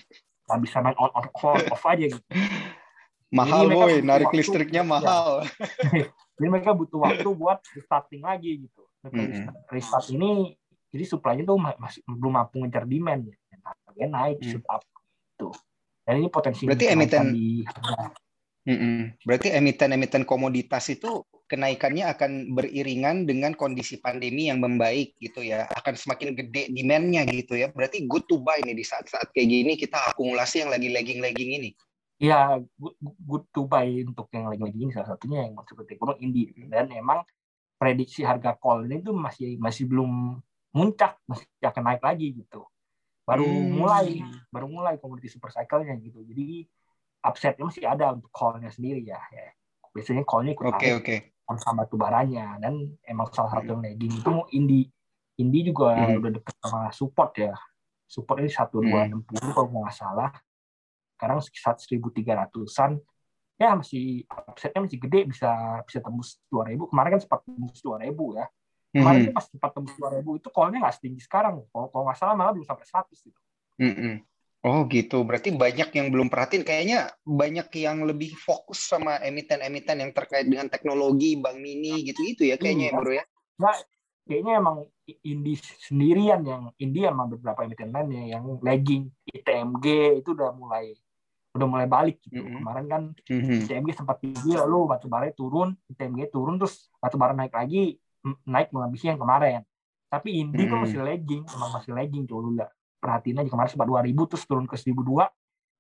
nggak 0.49 0.61
bisa 0.65 0.77
main 0.81 0.97
on 0.97 1.13
on 1.13 1.27
off, 1.37 1.45
off 1.69 1.85
aja 1.85 2.09
gitu 2.09 2.25
Mahal 3.35 3.67
boy, 3.69 3.99
narik 4.01 4.31
waktu. 4.31 4.39
listriknya 4.41 4.81
Ya. 4.81 4.89
mahal. 4.89 5.43
jadi 6.39 6.47
mereka 6.49 6.71
butuh 6.71 7.03
waktu 7.03 7.29
buat 7.35 7.59
restarting 7.75 8.23
lagi 8.23 8.63
gitu 8.65 8.87
Mm-mm. 9.05 9.53
restart, 9.69 10.09
ini 10.09 10.57
jadi 10.89 11.05
supply-nya 11.05 11.45
tuh 11.45 11.59
ma- 11.61 11.77
masih 11.77 12.01
belum 12.09 12.33
mampu 12.41 12.63
ngejar 12.65 12.89
demand 12.89 13.29
ya 13.29 13.37
harganya 13.65 14.09
naik 14.17 14.39
Hmm. 14.41 14.49
shoot 14.49 14.65
up 14.71 14.81
gitu 15.35 15.49
dan 16.05 16.15
ini 16.21 16.29
potensi 16.29 16.65
Berarti 16.65 16.87
emiten- 16.89 17.33
di. 17.33 17.65
Mm-mm. 18.65 19.21
Berarti 19.29 19.53
emiten-emiten 19.53 20.25
komoditas 20.25 20.89
itu 20.89 21.21
kenaikannya 21.45 22.09
akan 22.17 22.57
beriringan 22.57 23.29
dengan 23.29 23.53
kondisi 23.53 24.01
pandemi 24.01 24.49
yang 24.49 24.57
membaik 24.57 25.21
gitu 25.21 25.45
ya. 25.45 25.69
Akan 25.69 25.93
semakin 25.93 26.33
gede 26.33 26.73
demand-nya 26.73 27.29
gitu 27.29 27.61
ya. 27.61 27.69
Berarti 27.69 28.09
good 28.09 28.25
to 28.25 28.41
buy 28.41 28.57
nih 28.65 28.73
di 28.73 28.81
saat-saat 28.81 29.37
kayak 29.37 29.49
gini 29.53 29.73
kita 29.77 30.01
akumulasi 30.09 30.65
yang 30.65 30.73
lagi 30.73 30.89
lagging-lagging 30.89 31.61
ini. 31.61 31.71
ya 32.15 32.57
good, 32.79 32.95
good 33.27 33.45
to 33.53 33.67
buy 33.67 33.85
untuk 33.85 34.31
yang 34.33 34.49
lagi-lagi 34.49 34.79
ini 34.81 34.93
salah 34.95 35.13
satunya 35.13 35.45
yang 35.45 35.59
seperti 35.67 35.99
gunung 35.99 36.17
Indi 36.23 36.47
dan 36.71 36.89
emang 36.89 37.21
prediksi 37.75 38.23
harga 38.23 38.55
call 38.57 38.87
ini 38.87 39.03
tuh 39.03 39.15
masih 39.15 39.59
masih 39.59 39.85
belum 39.91 40.41
muncak 40.75 41.19
masih 41.29 41.47
akan 41.63 41.83
naik 41.85 42.03
lagi 42.03 42.35
gitu. 42.35 42.67
Baru 43.25 43.47
Hmm. 43.47 43.73
mulai 43.73 44.21
baru 44.53 44.67
mulai 44.69 44.95
komoditi 45.01 45.33
super 45.33 45.51
cycle-nya 45.51 45.97
gitu. 45.99 46.21
Jadi 46.23 46.67
upsetnya 47.25 47.65
masih 47.65 47.85
ada 47.89 48.13
untuk 48.13 48.29
call-nya 48.29 48.69
sendiri 48.69 49.01
ya, 49.01 49.21
ya. 49.33 49.49
biasanya 49.95 50.27
call-nya 50.27 50.53
ikut 50.59 50.67
Oke, 50.67 50.91
naik 51.47 51.57
sama 51.63 51.87
batu 51.87 51.95
baranya 51.95 52.59
dan 52.59 52.99
emang 53.07 53.31
salah 53.31 53.55
satu 53.55 53.79
yang 53.79 53.83
lagging 53.87 54.21
itu 54.21 54.33
Indi 54.59 54.81
Indi 55.39 55.61
juga 55.67 55.95
Hmm. 55.95 56.19
udah 56.19 56.31
deket 56.35 56.55
sama 56.63 56.91
support 56.91 57.33
ya. 57.39 57.55
Support 58.07 58.43
ini 58.43 58.51
satu 58.51 58.83
dua 58.83 59.07
enam 59.09 59.23
puluh 59.23 59.51
kalau 59.55 59.71
nggak 59.71 59.95
salah. 59.95 60.31
Sekarang 61.15 61.39
sekitar 61.43 61.79
seribu 61.79 62.11
tiga 62.11 62.35
ratusan 62.39 62.99
ya 63.55 63.79
masih 63.79 64.27
offsetnya 64.29 64.83
masih 64.83 64.99
gede 64.99 65.31
bisa 65.31 65.51
bisa 65.87 65.99
tembus 66.03 66.43
dua 66.51 66.67
ribu 66.67 66.91
kemarin 66.91 67.11
kan 67.15 67.21
sempat 67.23 67.41
tembus 67.47 67.79
dua 67.79 67.97
ribu 68.03 68.35
ya 68.35 68.47
kemarin 68.91 69.19
Mhm. 69.23 69.27
tuh 69.31 69.35
pas 69.35 69.45
sempat 69.47 69.71
tembus 69.75 69.95
dua 69.95 70.11
ribu 70.15 70.31
itu 70.39 70.49
callnya 70.51 70.79
nggak 70.83 70.95
setinggi 70.99 71.23
sekarang 71.23 71.63
kalau 71.71 71.87
kalau 71.91 72.05
nggak 72.11 72.19
salah 72.19 72.35
malah 72.35 72.53
belum 72.55 72.67
sampai 72.67 72.87
seratus 72.87 73.19
gitu 73.23 73.41
Mm-mm. 73.75 74.23
Oh 74.65 74.89
gitu, 74.89 75.29
berarti 75.29 75.53
banyak 75.53 75.93
yang 75.93 76.09
belum 76.09 76.33
perhatiin. 76.33 76.65
Kayaknya 76.65 77.13
banyak 77.21 77.69
yang 77.85 78.01
lebih 78.09 78.33
fokus 78.33 78.89
sama 78.89 79.21
emiten-emiten 79.21 80.01
yang 80.01 80.09
terkait 80.17 80.49
dengan 80.49 80.73
teknologi, 80.73 81.37
bank 81.37 81.61
mini 81.61 82.01
gitu-gitu 82.09 82.49
ya 82.49 82.57
kayaknya 82.57 82.89
ya 82.89 82.93
Iya. 82.97 82.97
bro 82.97 83.13
ya. 83.13 83.25
nggak 83.61 83.77
kayaknya 84.25 84.53
emang 84.65 84.77
Indi 85.05 85.55
sendirian 85.61 86.41
yang 86.49 86.63
Indi 86.81 87.05
sama 87.05 87.29
beberapa 87.29 87.61
emiten 87.61 87.93
lainnya 87.93 88.41
yang 88.41 88.57
lagging 88.65 89.13
ITMG 89.37 89.87
itu 90.25 90.33
udah 90.33 90.57
mulai 90.57 90.97
udah 91.55 91.69
mulai 91.71 91.87
balik 91.87 92.19
gitu 92.27 92.43
Mhm. 92.43 92.59
kemarin 92.59 92.85
kan 92.91 93.03
Mhm. 93.31 93.63
ITMG 93.63 93.91
sempat 93.95 94.19
tinggi 94.19 94.59
lalu 94.59 94.91
batu 94.91 95.07
bara 95.07 95.31
turun 95.31 95.79
ITMG 95.87 96.27
turun 96.27 96.59
terus 96.59 96.91
batu 96.99 97.15
bara 97.15 97.31
naik 97.31 97.55
lagi 97.55 97.95
naik 98.43 98.75
melebihi 98.75 99.15
yang 99.15 99.21
kemarin 99.23 99.63
tapi 100.11 100.43
Indi 100.43 100.67
tuh 100.67 100.75
Mhm. 100.75 100.83
masih 100.83 101.01
lagging 101.07 101.43
emang 101.47 101.71
masih 101.71 101.95
lagging 101.95 102.27
tuh 102.27 102.43
lu 102.43 102.59
perhatiin 102.99 103.39
aja 103.39 103.49
kemarin 103.49 103.71
sempat 103.71 103.87
2000 103.87 104.27
terus 104.27 104.43
turun 104.51 104.67
ke 104.67 104.75
1002 104.75 105.31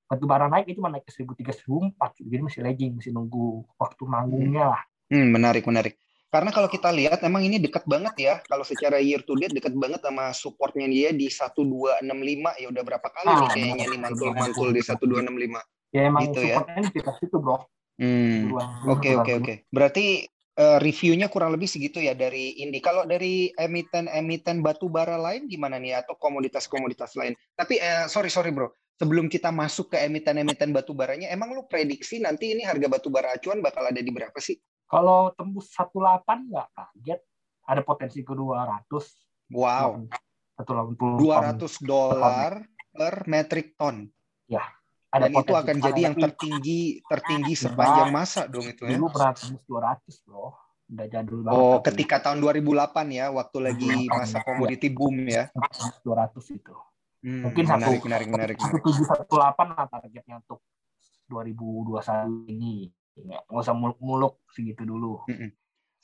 batu 0.06 0.24
bara 0.30 0.46
naik 0.46 0.70
itu 0.70 0.78
naik 0.78 1.02
ke 1.02 1.10
1003 1.10 1.50
1004 1.50 2.22
jadi 2.22 2.42
masih 2.46 2.60
lagging 2.62 2.90
masih 2.94 3.10
nunggu 3.10 3.66
waktu 3.74 4.02
manggungnya 4.06 4.78
lah 4.78 4.82
Hmm, 5.04 5.36
menarik, 5.36 5.68
menarik. 5.68 6.00
Karena 6.34 6.50
kalau 6.50 6.66
kita 6.66 6.90
lihat 6.90 7.22
emang 7.22 7.46
ini 7.46 7.62
dekat 7.62 7.86
banget 7.86 8.14
ya. 8.18 8.34
Kalau 8.42 8.66
secara 8.66 8.98
year 8.98 9.22
to 9.22 9.38
date 9.38 9.54
dekat 9.54 9.70
banget 9.78 10.02
sama 10.02 10.34
supportnya 10.34 10.90
dia 10.90 11.14
di 11.14 11.30
1265 11.30 12.58
ya 12.58 12.66
udah 12.74 12.82
berapa 12.82 13.06
kali 13.06 13.30
Ah, 13.30 13.38
nih 13.38 13.48
kayaknya 13.54 13.84
nih 13.86 14.00
mantul-mantul 14.02 14.68
di 14.74 14.82
1265. 14.82 15.62
ya 15.94 16.10
emang 16.10 16.26
Gitu 16.26 16.40
ya. 16.42 16.58
supportnya 16.58 16.80
di 16.82 16.86
sekitar 16.90 17.14
situ 17.22 17.36
bro 17.38 17.62
Hmm. 17.94 18.50
Oke, 18.90 19.14
oke, 19.14 19.32
oke. 19.38 19.54
Berarti 19.70 20.26
eh, 20.58 20.78
reviewnya 20.82 21.30
kurang 21.30 21.54
lebih 21.54 21.70
segitu 21.70 22.02
ya 22.02 22.18
dari 22.18 22.58
Indi. 22.58 22.82
Kalau 22.82 23.06
dari 23.06 23.54
emiten-emiten 23.54 24.66
batu 24.66 24.90
bara 24.90 25.14
lain 25.14 25.46
gimana 25.46 25.78
nih 25.78 26.02
atau 26.02 26.18
komoditas-komoditas 26.18 27.14
lain? 27.14 27.38
Tapi 27.54 27.78
eh, 27.78 28.10
sorry 28.10 28.34
sorry 28.34 28.50
bro, 28.50 28.74
sebelum 28.98 29.30
kita 29.30 29.54
masuk 29.54 29.94
ke 29.94 30.02
emiten-emiten 30.02 30.74
batu 30.74 30.90
baranya, 30.90 31.30
emang 31.30 31.54
lu 31.54 31.70
prediksi 31.70 32.18
nanti 32.18 32.50
ini 32.50 32.66
harga 32.66 32.90
batu 32.90 33.14
bara 33.14 33.30
acuan 33.30 33.62
bakal 33.62 33.86
ada 33.86 34.02
di 34.02 34.10
berapa 34.10 34.38
sih? 34.42 34.58
Kalau 34.94 35.34
tembus 35.34 35.66
18 35.74 36.22
nggak 36.22 36.68
kaget, 36.70 37.20
ada 37.66 37.80
potensi 37.82 38.22
ke 38.22 38.30
200. 38.30 38.86
Wow, 39.50 40.06
180. 40.62 41.18
200 41.18 41.82
dolar 41.82 42.62
per 42.94 43.14
metric 43.26 43.74
ton. 43.74 44.06
Ada 45.14 45.30
Dan 45.30 45.46
itu 45.46 45.54
akan 45.54 45.76
jadi 45.78 46.00
yang 46.10 46.16
tertinggi 46.18 46.98
tertinggi 47.06 47.54
sepanjang 47.54 48.10
masa 48.10 48.50
dong 48.50 48.66
itu 48.66 48.82
ya. 48.82 48.98
Dulu 48.98 49.14
pernah 49.14 49.30
tembus 49.30 49.62
200, 49.70 50.26
bro. 50.26 50.46
Udah 50.90 51.06
jadul 51.06 51.38
banget. 51.46 51.54
Oh, 51.62 51.78
ketika 51.86 52.16
tahun 52.18 52.38
2008 52.42 53.14
ya, 53.14 53.26
waktu 53.30 53.58
lagi 53.62 53.90
2008, 54.10 54.10
masa 54.10 54.38
ya. 54.38 54.42
komoditi 54.42 54.88
boom 54.90 55.16
ya. 55.30 55.44
tembus 55.54 56.02
200 56.02 56.58
itu. 56.58 56.74
Hmm, 57.24 57.42
Mungkin 57.46 57.62
satu, 57.62 57.78
menarik, 57.78 58.02
menarik, 58.02 58.28
menarik, 58.28 58.56
menarik. 58.58 58.82
1718 59.22 59.78
lah 59.78 59.86
targetnya 59.86 60.34
untuk 60.42 60.58
2021 61.30 62.50
ini. 62.50 62.90
Ya, 63.14 63.38
nggak 63.46 63.62
usah 63.62 63.74
muluk-muluk 63.74 64.42
segitu 64.50 64.82
dulu. 64.82 65.22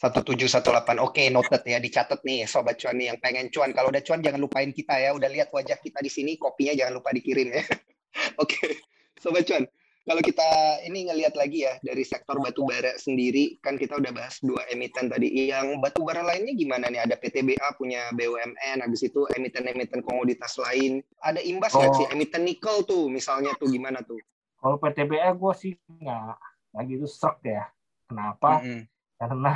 1718. 0.00 0.96
Oke, 1.02 1.28
noted 1.28 1.60
ya, 1.66 1.76
dicatat 1.76 2.22
nih 2.24 2.48
sobat 2.48 2.80
cuan 2.80 2.96
nih 2.96 3.12
yang 3.12 3.18
pengen 3.20 3.52
cuan. 3.52 3.74
Kalau 3.74 3.92
udah 3.92 4.00
cuan 4.00 4.22
jangan 4.22 4.40
lupain 4.40 4.70
kita 4.72 4.96
ya. 4.96 5.12
Udah 5.12 5.28
lihat 5.28 5.52
wajah 5.52 5.76
kita 5.76 6.00
di 6.00 6.08
sini, 6.08 6.40
kopinya 6.40 6.72
jangan 6.72 7.02
lupa 7.02 7.12
dikirim 7.12 7.52
ya. 7.52 7.60
Oke, 8.42 8.80
sobat 9.20 9.44
cuan. 9.44 9.66
Kalau 10.00 10.24
kita 10.24 10.48
ini 10.88 11.06
ngelihat 11.06 11.36
lagi 11.36 11.68
ya 11.68 11.76
dari 11.84 12.00
sektor 12.02 12.40
batu 12.40 12.64
bara 12.64 12.96
sendiri, 12.96 13.60
kan 13.60 13.76
kita 13.76 14.00
udah 14.00 14.10
bahas 14.10 14.40
dua 14.40 14.64
emiten 14.72 15.12
tadi. 15.12 15.28
Yang 15.52 15.76
batu 15.76 16.02
bara 16.08 16.24
lainnya 16.24 16.56
gimana 16.56 16.88
nih? 16.88 17.04
Ada 17.04 17.20
PTBA 17.20 17.76
punya 17.76 18.08
BUMN, 18.16 18.80
habis 18.80 19.04
itu 19.04 19.28
emiten-emiten 19.36 20.00
komoditas 20.00 20.56
lain. 20.56 21.04
Ada 21.20 21.44
imbas 21.44 21.76
nggak 21.76 21.92
Oh. 21.92 21.98
sih? 22.00 22.06
Emiten 22.10 22.48
nikel 22.48 22.88
tuh 22.88 23.12
misalnya 23.12 23.52
tuh 23.60 23.68
gimana 23.68 24.00
tuh? 24.00 24.16
Kalau 24.56 24.80
PTBA 24.80 25.36
gue 25.36 25.52
sih 25.52 25.72
nggak 25.76 26.36
nggak 26.70 26.84
gitu 26.86 27.06
serak 27.06 27.38
ya. 27.42 27.64
Kenapa? 28.10 28.62
Mm-mm. 28.62 28.82
karena 29.20 29.52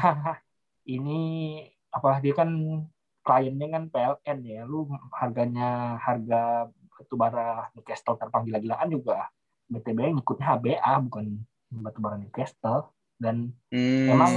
ini 0.85 1.21
apa 1.89 2.21
dia 2.21 2.35
kan 2.37 2.51
kliennya 3.25 3.67
kan 3.73 3.85
PLN 3.89 4.39
ya 4.45 4.61
lu 4.69 4.85
harganya 5.17 5.97
harga 5.97 6.69
batubara 6.93 7.73
Newcastle 7.73 8.21
terbang 8.21 8.45
gila-gilaan 8.45 8.93
juga 8.93 9.33
BTB 9.73 10.21
ngikutnya 10.21 10.61
HBA 10.61 10.93
bukan 11.09 11.41
batubara 11.81 12.21
Newcastle 12.21 12.93
dan 13.17 13.51
Hmm. 13.75 14.07
Emang 14.07 14.35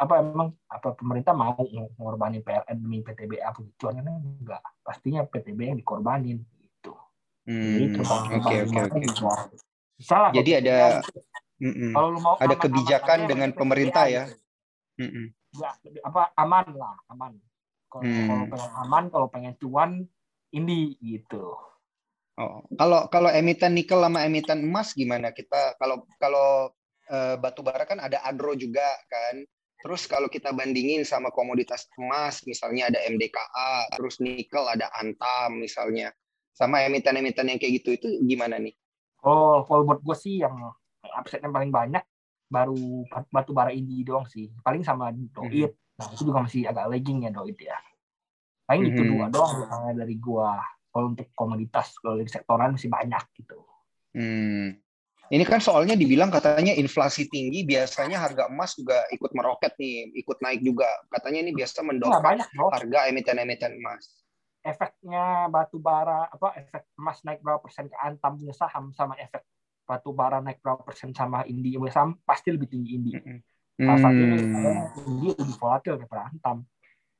apa 0.00 0.14
emang 0.18 0.48
apa 0.66 0.98
pemerintah 0.98 1.30
mau 1.30 1.54
ngorbanin 2.00 2.42
PLN 2.42 2.74
demi 2.80 3.04
PTBA 3.06 3.54
cuan 3.78 4.02
kan 4.02 4.18
enggak 4.18 4.58
pastinya 4.82 5.22
PTB 5.22 5.60
yang 5.70 5.78
dikorbanin 5.78 6.42
gitu 6.58 6.96
Hmm, 7.46 7.78
Oke, 8.42 8.66
oke, 8.66 8.78
oke. 8.90 8.98
Jadi 10.34 10.50
ada. 10.58 10.98
Mm-mm. 11.56 11.92
kalau 11.96 12.08
lu 12.12 12.20
mau 12.20 12.36
ada 12.36 12.52
aman-aman 12.52 12.64
kebijakan 12.64 13.18
aja, 13.24 13.28
dengan 13.28 13.50
pemerintah 13.56 14.04
ya. 14.08 14.24
Mm-mm. 15.00 15.26
ya 15.56 15.70
apa 16.04 16.32
aman 16.36 16.66
lah 16.76 16.94
aman 17.12 17.32
kalau 17.88 18.04
kalau 18.04 18.44
pengen 18.52 18.72
aman 18.84 19.04
kalau 19.08 19.26
pengen 19.32 19.54
cuan 19.56 19.90
ini 20.52 20.96
gitu 21.00 21.56
Oh, 22.36 22.60
kalau 22.76 23.08
kalau 23.08 23.32
emiten 23.32 23.72
nikel 23.72 23.96
sama 23.96 24.28
emiten 24.28 24.60
emas 24.60 24.92
gimana? 24.92 25.32
Kita 25.32 25.72
kalau 25.80 26.04
kalau 26.20 26.68
eh, 27.08 27.40
batu 27.40 27.64
bara 27.64 27.88
kan 27.88 27.96
ada 27.96 28.20
agro 28.28 28.52
juga 28.52 28.84
kan. 29.08 29.40
Terus 29.80 30.04
kalau 30.04 30.28
kita 30.28 30.52
bandingin 30.52 31.00
sama 31.08 31.32
komoditas 31.32 31.88
emas, 31.96 32.44
misalnya 32.44 32.92
ada 32.92 33.00
MDKA, 33.08 33.96
terus 33.96 34.20
nikel 34.20 34.68
ada 34.68 34.92
Antam 35.00 35.64
misalnya. 35.64 36.12
Sama 36.52 36.84
emiten-emiten 36.84 37.56
yang 37.56 37.56
kayak 37.56 37.80
gitu 37.80 37.96
itu 37.96 38.08
gimana 38.28 38.60
nih? 38.60 38.76
kalau 39.26 39.66
kalau 39.66 39.82
buat 39.82 40.00
gue 40.06 40.16
sih 40.16 40.38
yang 40.38 40.54
upsetnya 41.14 41.50
paling 41.52 41.70
banyak 41.70 42.02
baru 42.46 43.06
batu 43.30 43.50
bara 43.50 43.74
ini 43.74 44.06
doang 44.06 44.26
sih 44.26 44.50
paling 44.62 44.86
sama 44.86 45.10
doit 45.12 45.74
Hmm. 45.96 46.04
nah 46.04 46.12
itu 46.12 46.28
juga 46.28 46.44
masih 46.44 46.68
agak 46.68 46.92
lagging 46.92 47.24
ya 47.24 47.30
doit 47.32 47.56
ya 47.56 47.78
paling 48.68 48.92
itu 48.92 49.00
hmm. 49.00 49.10
dua 49.16 49.26
doang 49.32 49.96
dari 49.96 50.16
gua 50.20 50.60
kalau 50.92 51.16
untuk 51.16 51.28
komoditas 51.32 51.96
kalau 52.04 52.20
di 52.20 52.28
sektoran 52.28 52.76
masih 52.76 52.92
banyak 52.92 53.24
gitu 53.32 53.58
hmm. 54.12 54.84
Ini 55.26 55.42
kan 55.42 55.58
soalnya 55.58 55.98
dibilang 55.98 56.30
katanya 56.30 56.70
inflasi 56.78 57.26
tinggi, 57.26 57.66
biasanya 57.66 58.22
harga 58.22 58.46
emas 58.46 58.78
juga 58.78 59.02
ikut 59.10 59.34
meroket 59.34 59.74
nih, 59.74 60.14
ikut 60.22 60.38
naik 60.38 60.62
juga. 60.62 60.86
Katanya 61.10 61.42
ini 61.42 61.50
biasa 61.50 61.82
mendongkrak 61.82 62.22
banyak, 62.22 62.48
harga 62.54 62.98
emiten-emiten 63.10 63.74
emas. 63.74 64.22
Efeknya 64.62 65.50
batu 65.50 65.82
bara, 65.82 66.30
apa 66.30 66.54
efek 66.62 66.94
emas 66.94 67.18
naik 67.26 67.42
berapa 67.42 67.58
persen 67.58 67.90
ke 67.90 67.98
Antam 67.98 68.38
punya 68.38 68.54
saham 68.54 68.94
sama 68.94 69.18
efek 69.18 69.42
batu 69.86 70.10
bara 70.10 70.42
naik 70.42 70.58
berapa 70.58 70.82
persen 70.82 71.14
sama 71.14 71.46
Indi 71.46 71.78
saham 71.88 72.18
pasti 72.26 72.50
lebih 72.50 72.66
tinggi 72.66 72.90
Indi. 72.98 73.12
Hmm. 73.14 73.40
Salah 73.78 74.00
satunya 74.02 74.36
hmm. 74.42 75.08
Indi 75.08 75.28
lebih 75.38 75.56
volatil 75.56 75.94
daripada 76.02 76.22
Antam. 76.28 76.66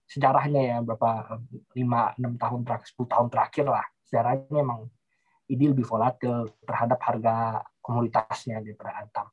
Sejarahnya 0.07 0.63
ya 0.63 0.77
berapa 0.83 1.41
lima 1.75 2.15
enam 2.19 2.35
tahun 2.39 2.61
terakhir, 2.67 2.89
10 2.99 3.13
tahun 3.15 3.29
terakhir 3.31 3.65
lah. 3.71 3.87
Sejarahnya 4.07 4.59
emang 4.59 4.91
Indi 5.47 5.67
lebih 5.71 5.87
volatil 5.87 6.51
terhadap 6.67 6.99
harga 7.07 7.63
komoditasnya 7.79 8.59
daripada 8.59 8.99
Antam. 8.99 9.31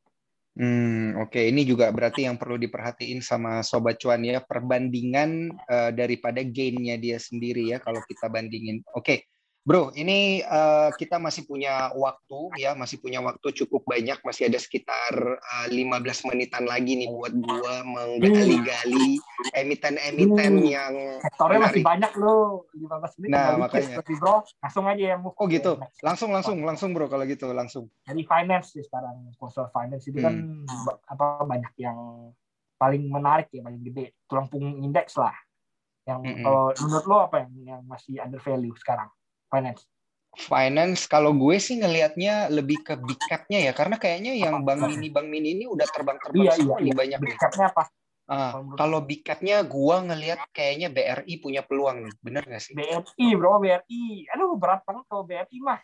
Hmm, 0.54 1.18
oke. 1.18 1.34
Okay. 1.34 1.50
Ini 1.50 1.66
juga 1.66 1.90
berarti 1.90 2.30
yang 2.30 2.38
perlu 2.38 2.62
diperhatiin 2.62 3.26
sama 3.26 3.66
Sobat 3.66 3.98
Cuan 3.98 4.22
ya, 4.22 4.38
perbandingan 4.38 5.50
uh, 5.66 5.90
daripada 5.90 6.46
gainnya 6.46 6.94
dia 7.02 7.18
sendiri 7.18 7.74
ya, 7.74 7.82
kalau 7.82 8.06
kita 8.06 8.30
bandingin. 8.30 8.86
Oke, 8.94 9.02
okay. 9.02 9.18
Bro, 9.64 9.96
ini 9.96 10.44
uh, 10.44 10.92
kita 11.00 11.24
masih 11.24 11.48
punya 11.48 11.88
waktu 11.96 12.52
ya, 12.60 12.76
masih 12.76 13.00
punya 13.00 13.24
waktu 13.24 13.48
cukup 13.64 13.88
banyak, 13.88 14.20
masih 14.20 14.52
ada 14.52 14.60
sekitar 14.60 15.40
uh, 15.40 15.68
eh, 15.72 15.88
15 15.88 16.28
menitan 16.28 16.68
lagi 16.68 17.00
nih 17.00 17.08
buat 17.08 17.32
gua 17.32 17.80
menggali-gali 17.88 19.24
emiten-emiten 19.56 20.60
hmm. 20.60 20.68
yang 20.68 20.94
sektornya 21.24 21.60
masih 21.64 21.80
banyak 21.80 22.12
loh, 22.20 22.68
15 22.76 23.24
menit. 23.24 23.32
Nah, 23.32 23.56
makanya. 23.56 24.04
Seperti 24.04 24.14
bro, 24.20 24.44
langsung 24.44 24.84
aja 24.84 25.04
ya 25.04 25.16
move. 25.16 25.36
Oh 25.40 25.48
gitu. 25.48 25.80
Langsung 26.04 26.36
langsung 26.36 26.60
langsung 26.60 26.92
bro 26.92 27.08
kalau 27.08 27.24
gitu, 27.24 27.48
langsung. 27.56 27.88
Jadi 28.04 28.20
finance 28.28 28.76
sih 28.76 28.84
sekarang, 28.84 29.32
coastal 29.40 29.72
finance 29.72 30.04
itu 30.12 30.20
kan 30.20 30.44
hmm. 30.44 30.68
kan 30.68 31.00
apa 31.08 31.48
banyak 31.48 31.72
yang 31.80 31.96
paling 32.76 33.08
menarik 33.08 33.48
ya, 33.48 33.64
paling 33.64 33.80
gede, 33.80 34.12
tulang 34.28 34.52
punggung 34.52 34.84
indeks 34.84 35.16
lah. 35.16 35.32
Yang 36.04 36.20
mm 36.20 36.34
-hmm. 36.36 36.44
kalau 36.44 36.66
menurut 36.84 37.06
lo 37.08 37.18
apa 37.32 37.36
yang 37.48 37.52
yang 37.64 37.82
masih 37.88 38.20
under 38.20 38.44
value 38.44 38.76
sekarang? 38.76 39.08
Finance? 39.54 39.86
Finance 40.34 41.06
kalau 41.06 41.30
gue 41.38 41.62
sih 41.62 41.78
ngelihatnya 41.78 42.50
lebih 42.50 42.82
ke 42.82 42.98
big 42.98 43.22
cap-nya 43.30 43.70
ya 43.70 43.72
karena 43.78 44.02
kayaknya 44.02 44.34
yang 44.34 44.66
bank 44.66 44.82
mini 44.90 45.14
bank 45.14 45.30
mini 45.30 45.54
ini 45.54 45.70
udah 45.70 45.86
terbang-terbang 45.94 46.50
iya, 46.50 46.58
semua 46.58 46.82
iya, 46.82 46.90
iya. 46.90 46.94
banyak 46.98 47.20
big 47.22 47.38
cap-nya 47.38 47.70
apa? 47.70 47.84
Ah, 48.26 48.58
kalau 48.74 49.06
big 49.06 49.22
cap-nya 49.22 49.62
gue 49.62 49.96
ngelihat 50.10 50.42
kayaknya 50.50 50.90
BRI 50.90 51.38
punya 51.38 51.62
peluang 51.62 52.08
nih, 52.08 52.14
bener 52.24 52.44
gak 52.50 52.66
sih? 52.66 52.74
BRI 52.74 53.28
bro, 53.38 53.62
BRI. 53.62 54.26
Aduh 54.34 54.58
berat 54.58 54.82
banget 54.90 55.06
kalau 55.06 55.22
BRI 55.22 55.58
mah. 55.62 55.78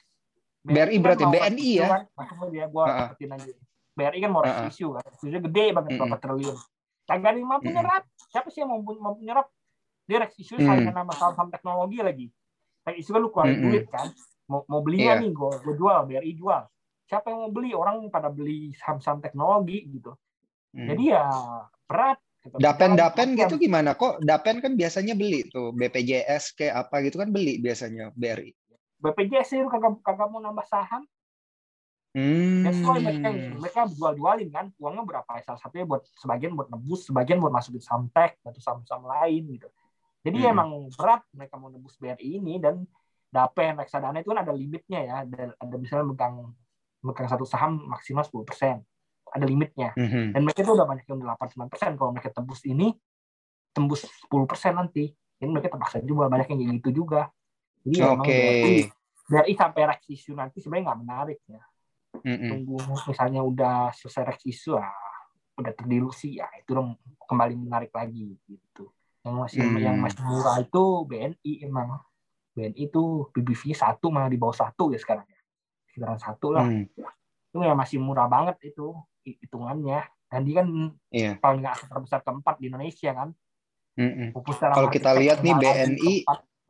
BRI, 0.65 0.73
BRI 0.73 0.95
kan 0.97 1.03
berarti 1.05 1.25
BNI 1.29 1.69
ya? 1.69 1.87
Kan, 1.93 2.03
maksudnya 2.17 2.65
gue 2.73 2.83
uh 2.83 2.89
-uh. 3.05 3.35
aja. 3.37 3.53
BRI 3.93 4.19
kan 4.23 4.31
mau 4.33 4.41
uh 4.41 4.49
-uh. 4.49 4.69
isu 4.71 4.87
kan, 4.97 5.03
gede 5.21 5.65
banget 5.77 5.91
berapa 5.93 6.17
mm 6.17 6.23
triliun. 6.25 6.57
Kagak 7.05 7.29
ada 7.37 7.39
mampu 7.45 7.69
nyerap. 7.69 8.03
Siapa 8.33 8.47
sih 8.49 8.65
yang 8.65 8.73
mau 8.73 8.81
mampu 8.81 9.21
nyerap? 9.21 9.45
Dia 10.09 10.25
isu 10.25 10.57
mm. 10.57 10.65
saingan 10.65 10.95
nama 11.05 11.13
saham-saham 11.13 11.53
teknologi 11.53 12.01
lagi 12.01 12.33
kayak 12.85 12.97
isu 12.99 13.09
kan 13.15 13.21
lu 13.21 13.29
keluarin 13.31 13.51
mm 13.51 13.59
-hmm. 13.59 13.71
duit 13.71 13.85
kan 13.89 14.07
mau 14.49 14.61
mau 14.65 14.81
beli 14.81 15.05
yeah. 15.05 15.19
nih 15.21 15.31
gue 15.31 15.51
gue 15.61 15.73
jual 15.77 15.99
BRI 16.09 16.31
jual 16.35 16.63
siapa 17.09 17.29
yang 17.29 17.39
mau 17.47 17.51
beli 17.53 17.71
orang 17.73 18.05
pada 18.09 18.29
beli 18.29 18.73
saham-saham 18.77 19.21
teknologi 19.21 19.85
gitu 19.89 20.13
mm. 20.73 20.87
jadi 20.93 21.03
ya 21.17 21.23
berat 21.89 22.19
gitu. 22.45 22.55
Dapen 22.57 22.95
dapen 22.95 23.35
gitu 23.35 23.55
gimana 23.59 23.97
kok? 23.99 24.23
Dapen 24.23 24.63
kan 24.63 24.73
biasanya 24.79 25.13
beli 25.17 25.43
tuh 25.51 25.75
BPJS 25.75 26.55
kayak 26.55 26.87
apa 26.87 27.03
gitu 27.03 27.19
kan 27.19 27.29
beli 27.33 27.59
biasanya 27.59 28.15
BRI. 28.15 28.55
BPJS 28.99 29.59
itu 29.59 29.67
kagak 29.67 29.99
kagak 30.03 30.27
mau 30.31 30.39
nambah 30.39 30.63
saham. 30.67 31.03
Hmm. 32.09 32.65
That's 32.65 32.81
why 32.81 32.97
mereka 32.97 33.29
mereka 33.53 33.79
jual 33.93 34.17
jualin 34.17 34.49
kan 34.49 34.73
uangnya 34.81 35.03
berapa? 35.05 35.29
Salah 35.45 35.61
satunya 35.61 35.85
buat 35.85 36.01
sebagian 36.17 36.57
buat 36.57 36.67
nebus, 36.73 37.05
sebagian 37.05 37.37
buat 37.37 37.53
masukin 37.53 37.83
saham 37.83 38.09
tech 38.09 38.39
atau 38.41 38.57
saham-saham 38.57 39.05
lain 39.05 39.45
gitu. 39.55 39.69
Jadi 40.19 40.39
hmm. 40.43 40.51
emang 40.51 40.69
berat 40.93 41.23
mereka 41.31 41.55
mau 41.55 41.71
nebus 41.71 41.95
BRI 41.95 42.43
ini 42.43 42.59
dan 42.59 42.83
DAPE 43.29 43.77
reksadana 43.77 44.19
itu 44.19 44.29
kan 44.33 44.41
ada 44.43 44.53
limitnya 44.53 44.99
ya. 45.05 45.13
Ada, 45.23 45.55
ada 45.55 45.75
misalnya 45.79 46.05
megang 46.11 46.35
megang 46.99 47.27
satu 47.29 47.45
saham 47.47 47.87
maksimal 47.87 48.25
10%. 48.25 48.83
Ada 49.29 49.45
limitnya. 49.45 49.93
Hmm. 49.93 50.33
Dan 50.33 50.41
mereka 50.43 50.65
itu 50.65 50.73
udah 50.73 50.87
banyak 50.89 51.05
yang 51.05 51.21
8-9%. 51.21 51.95
Kalau 51.95 52.11
mereka 52.11 52.29
tembus 52.33 52.61
ini, 52.65 52.91
tembus 53.71 54.03
10% 54.27 54.75
nanti. 54.75 55.13
Jadi 55.39 55.49
mereka 55.49 55.71
terpaksa 55.71 56.03
juga 56.03 56.27
banyak 56.27 56.51
yang 56.51 56.81
gitu 56.81 57.05
juga. 57.05 57.31
Jadi 57.85 57.95
okay. 58.03 58.11
emang 58.11 58.27
BRI, 58.27 58.77
BRI 59.29 59.53
sampai 59.55 59.81
Rex 59.87 60.01
issue 60.11 60.35
nanti 60.35 60.59
sebenarnya 60.59 60.91
nggak 60.91 60.99
menarik 60.99 61.39
ya. 61.47 61.63
Mm-hmm. 62.19 62.49
Tunggu 62.51 62.75
misalnya 63.07 63.41
udah 63.45 63.77
selesai 63.95 64.35
Rex 64.35 64.39
issue, 64.49 64.75
ah, 64.75 64.91
udah 65.59 65.71
terdilusi 65.75 66.39
ya 66.39 66.47
itu 66.55 66.71
kembali 67.27 67.55
menarik 67.59 67.91
lagi 67.91 68.39
gitu 68.47 68.87
yang 69.27 69.35
masih 69.35 69.61
hmm. 69.63 69.77
yang 69.83 69.97
masih 69.99 70.21
murah 70.23 70.55
itu 70.63 70.83
BNI 71.07 71.53
emang. 71.67 71.99
BNI 72.55 72.81
itu 72.87 73.27
BBV 73.35 73.75
satu 73.75 74.07
malah 74.11 74.31
di 74.31 74.39
bawah 74.39 74.55
satu 74.55 74.95
ya 74.95 74.99
sekarang 74.99 75.27
ya. 75.27 75.39
Sekitaran 75.91 76.19
satu 76.19 76.47
lah. 76.55 76.65
Hmm. 76.65 76.87
itu 77.49 77.65
ya 77.65 77.73
masih 77.73 77.97
murah 77.97 78.29
banget 78.29 78.61
itu 78.63 78.95
hitungannya. 79.25 80.05
Dan 80.29 80.45
dia 80.45 80.61
kan 80.61 80.67
yeah. 81.09 81.33
paling 81.41 81.65
nggak 81.65 81.89
terbesar 81.89 82.21
keempat 82.21 82.55
di 82.61 82.65
Indonesia 82.69 83.11
kan. 83.11 83.29
Mm 83.99 84.31
kalau 84.71 84.87
kita 84.87 85.11
lihat 85.17 85.43
nih 85.43 85.51
BNI 85.59 86.13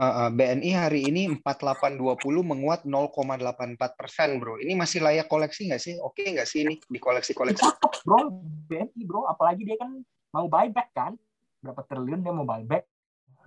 uh, 0.01 0.33
BNI 0.33 0.71
hari 0.73 1.05
ini 1.05 1.29
4820 1.45 2.25
menguat 2.41 2.81
0,84 2.89 3.99
persen 3.99 4.41
bro. 4.41 4.57
Ini 4.57 4.73
masih 4.73 5.03
layak 5.05 5.29
koleksi 5.29 5.69
nggak 5.69 5.83
sih? 5.83 5.93
Oke 6.01 6.25
nggak 6.25 6.47
sih 6.49 6.65
ini 6.65 6.81
di 6.81 6.97
koleksi 6.97 7.38
koleksi 7.38 7.62
bro. 8.01 8.33
BNI 8.65 9.01
bro. 9.05 9.29
Apalagi 9.29 9.67
dia 9.67 9.77
kan 9.77 9.93
mau 10.33 10.49
buyback 10.49 10.89
kan 10.95 11.13
berapa 11.60 11.82
triliun 11.86 12.19
dia 12.24 12.34
mau 12.34 12.48
buyback 12.48 12.84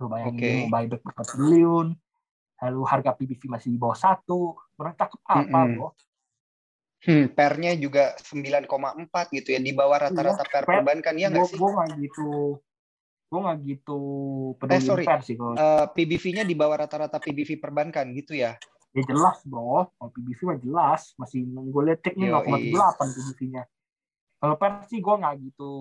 lu 0.01 0.05
bayangin 0.09 0.37
okay. 0.37 0.49
dia 0.49 0.61
mau 0.65 0.71
buyback 0.73 1.01
berapa 1.01 1.23
triliun 1.25 1.87
lalu 2.63 2.81
harga 2.87 3.11
PBV 3.19 3.41
masih 3.51 3.69
di 3.75 3.79
bawah 3.81 3.97
satu 3.97 4.55
orang 4.79 4.95
cakep 4.95 5.19
apa 5.27 5.43
mm 5.43 5.51
-hmm. 5.51 5.75
bro 5.77 5.89
Hmm, 7.03 7.27
pernya 7.35 7.75
juga 7.75 8.15
9,4 8.15 9.35
gitu 9.35 9.51
ya 9.51 9.59
di 9.59 9.75
bawah 9.75 10.07
rata-rata 10.07 10.47
per 10.47 10.63
perbankan 10.63 11.19
ya 11.19 11.27
nggak 11.27 11.51
sih? 11.51 11.59
Gue 11.59 11.69
nggak 11.75 11.89
gitu, 11.99 12.31
gue 13.27 13.39
nggak 13.43 13.59
gitu 13.67 13.99
peduli 14.55 14.79
eh, 14.79 14.83
sorry. 14.87 15.03
per 15.03 15.19
sih. 15.19 15.35
Uh, 15.35 15.51
eh, 15.51 15.85
PBV-nya 15.91 16.47
di 16.47 16.55
bawah 16.55 16.79
rata-rata 16.79 17.19
PBV 17.19 17.59
perbankan 17.59 18.07
gitu 18.15 18.39
ya? 18.39 18.55
Ya 18.95 19.03
jelas 19.03 19.43
bro, 19.43 19.91
kalau 19.99 20.09
PBV 20.15 20.39
mah 20.47 20.57
jelas, 20.63 21.11
masih 21.19 21.43
gue 21.43 21.83
lihat 21.83 21.99
ceknya 22.07 22.39
0,8 22.39 22.95
PBV-nya. 22.95 23.63
Kalau 24.39 24.55
per 24.55 24.71
sih 24.87 25.03
gue 25.03 25.15
nggak 25.19 25.35
gitu 25.43 25.71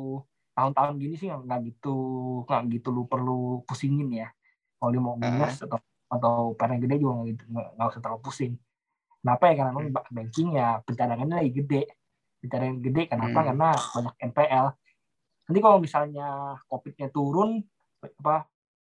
tahun-tahun 0.52 0.94
gini 1.00 1.14
sih 1.16 1.28
nggak 1.32 1.60
gitu 1.72 1.96
nggak 2.44 2.62
gitu 2.76 2.88
lu 2.92 3.08
perlu 3.08 3.64
pusingin 3.64 4.08
ya. 4.12 4.28
Kalau 4.76 4.90
dia 4.92 5.02
mau 5.02 5.16
minus 5.16 5.62
uh. 5.62 5.66
atau 5.68 5.78
atau 6.12 6.34
parah 6.52 6.76
gede 6.76 7.00
juga 7.00 7.12
nggak 7.20 7.28
gitu 7.32 7.44
nggak 7.52 7.88
usah 7.88 8.00
terlalu 8.04 8.20
pusing. 8.20 8.52
Kenapa 9.22 9.42
ya? 9.48 9.54
Karena 9.56 9.70
memang 9.72 9.86
hmm. 9.90 10.12
banking 10.12 10.48
ya 10.58 10.68
pencadangannya 10.84 11.36
lagi 11.40 11.52
gede. 11.56 11.82
Pencadangan 12.44 12.78
gede 12.84 13.02
kenapa? 13.08 13.38
Hmm. 13.40 13.46
karena 13.48 13.68
banyak 13.76 14.16
NPL 14.32 14.66
nanti 15.42 15.58
kalau 15.58 15.78
misalnya 15.82 16.28
covidnya 16.70 17.10
turun 17.10 17.58
apa 17.98 18.46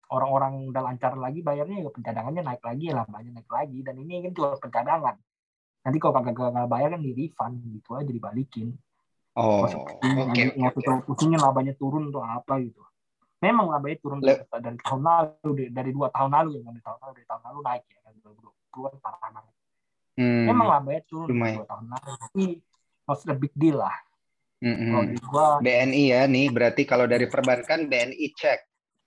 orang-orang 0.09 0.65
udah 0.73 0.81
lancar 0.81 1.13
lagi 1.13 1.45
bayarnya 1.45 1.85
ya 1.85 1.89
pencadangannya 1.93 2.41
naik 2.41 2.63
lagi 2.65 2.85
lah 2.89 3.05
banyak 3.05 3.33
naik 3.35 3.51
lagi. 3.51 3.77
Dan 3.83 3.95
ini 3.99 4.25
kan 4.29 4.31
cuma 4.33 4.55
pencadangan. 4.57 5.15
Nanti 5.79 5.97
kalau 5.99 6.13
kagak 6.19 6.35
kagak 6.35 6.67
bayar 6.67 6.89
kan 6.95 7.01
di 7.03 7.11
refund 7.15 7.61
gitu 7.67 7.95
aja 7.95 8.11
dibalikin 8.11 8.75
Oh, 9.39 9.63
oke. 9.63 10.03
Okay, 10.03 10.51
okay, 10.51 10.67
okay. 10.67 10.99
pusingnya 11.07 11.39
labanya 11.39 11.71
turun 11.79 12.11
tuh 12.11 12.19
apa 12.19 12.59
gitu. 12.59 12.83
Memang 13.39 13.71
labanya 13.71 13.97
turun 14.03 14.19
Le 14.19 14.43
dari 14.51 14.75
tahun 14.83 14.99
lalu, 14.99 15.71
dari 15.71 15.91
dua 15.95 16.11
tahun 16.11 16.31
lalu 16.35 16.59
ya, 16.59 16.61
dari 16.67 16.81
tahun 16.83 16.97
lalu, 16.99 17.11
dari 17.15 17.27
tahun 17.31 17.41
lalu 17.47 17.59
naik 17.63 17.83
ya, 17.87 17.99
kan 18.03 18.13
2020 18.19 18.83
kan 18.83 18.95
parah 18.99 19.19
banget. 19.31 19.43
Hmm. 20.19 20.45
Memang 20.51 20.67
labanya 20.67 21.01
turun 21.07 21.27
dari 21.31 21.55
dua 21.55 21.67
tahun 21.71 21.85
lalu, 21.87 22.11
tapi 22.19 22.43
not 23.07 23.19
a 23.23 23.35
big 23.39 23.53
deal 23.55 23.77
lah. 23.79 23.95
Mm 24.59 24.75
-hmm. 24.75 25.23
gua, 25.31 25.63
BNI 25.63 26.03
ya 26.11 26.27
nih, 26.27 26.51
berarti 26.51 26.83
kalau 26.83 27.07
dari 27.07 27.31
perbankan 27.31 27.87
BNI 27.87 28.27
cek. 28.35 28.59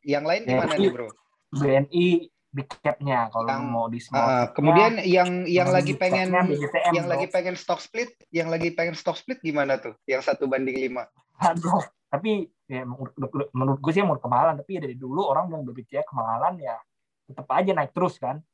Yang 0.09 0.25
lain 0.25 0.43
gimana 0.49 0.75
nih 0.81 0.89
bro? 0.89 1.09
BNI 1.53 2.32
big 2.53 2.69
cap-nya 2.85 3.33
kalau 3.33 3.49
yang, 3.49 3.65
mau 3.65 3.89
di 3.89 3.97
small 3.97 4.21
uh, 4.21 4.47
kemudian 4.53 5.01
yang 5.09 5.49
yang 5.49 5.73
lagi 5.73 5.97
pengen 5.97 6.29
BCTM, 6.29 6.93
yang 6.93 7.07
bro. 7.09 7.13
lagi 7.17 7.27
pengen 7.33 7.57
stock 7.57 7.81
split 7.81 8.13
yang 8.29 8.53
lagi 8.53 8.69
pengen 8.77 8.93
stock 8.93 9.17
split 9.17 9.41
gimana 9.41 9.81
tuh 9.81 9.97
yang 10.05 10.21
satu 10.21 10.45
banding 10.45 10.77
lima 10.77 11.09
aduh 11.41 11.81
tapi 12.13 12.53
ya, 12.69 12.85
menurut, 12.85 13.17
menurut 13.57 13.81
gue 13.81 13.93
sih 13.97 14.05
mau 14.05 14.21
kemahalan 14.21 14.61
tapi 14.61 14.77
ya 14.77 14.81
dari 14.85 14.97
dulu 15.01 15.25
orang 15.25 15.49
bilang 15.49 15.65
BBCA 15.65 16.05
kemahalan 16.05 16.61
ya 16.61 16.77
tetap 17.25 17.49
aja 17.57 17.73
naik 17.73 17.97
terus 17.97 18.21
kan 18.21 18.45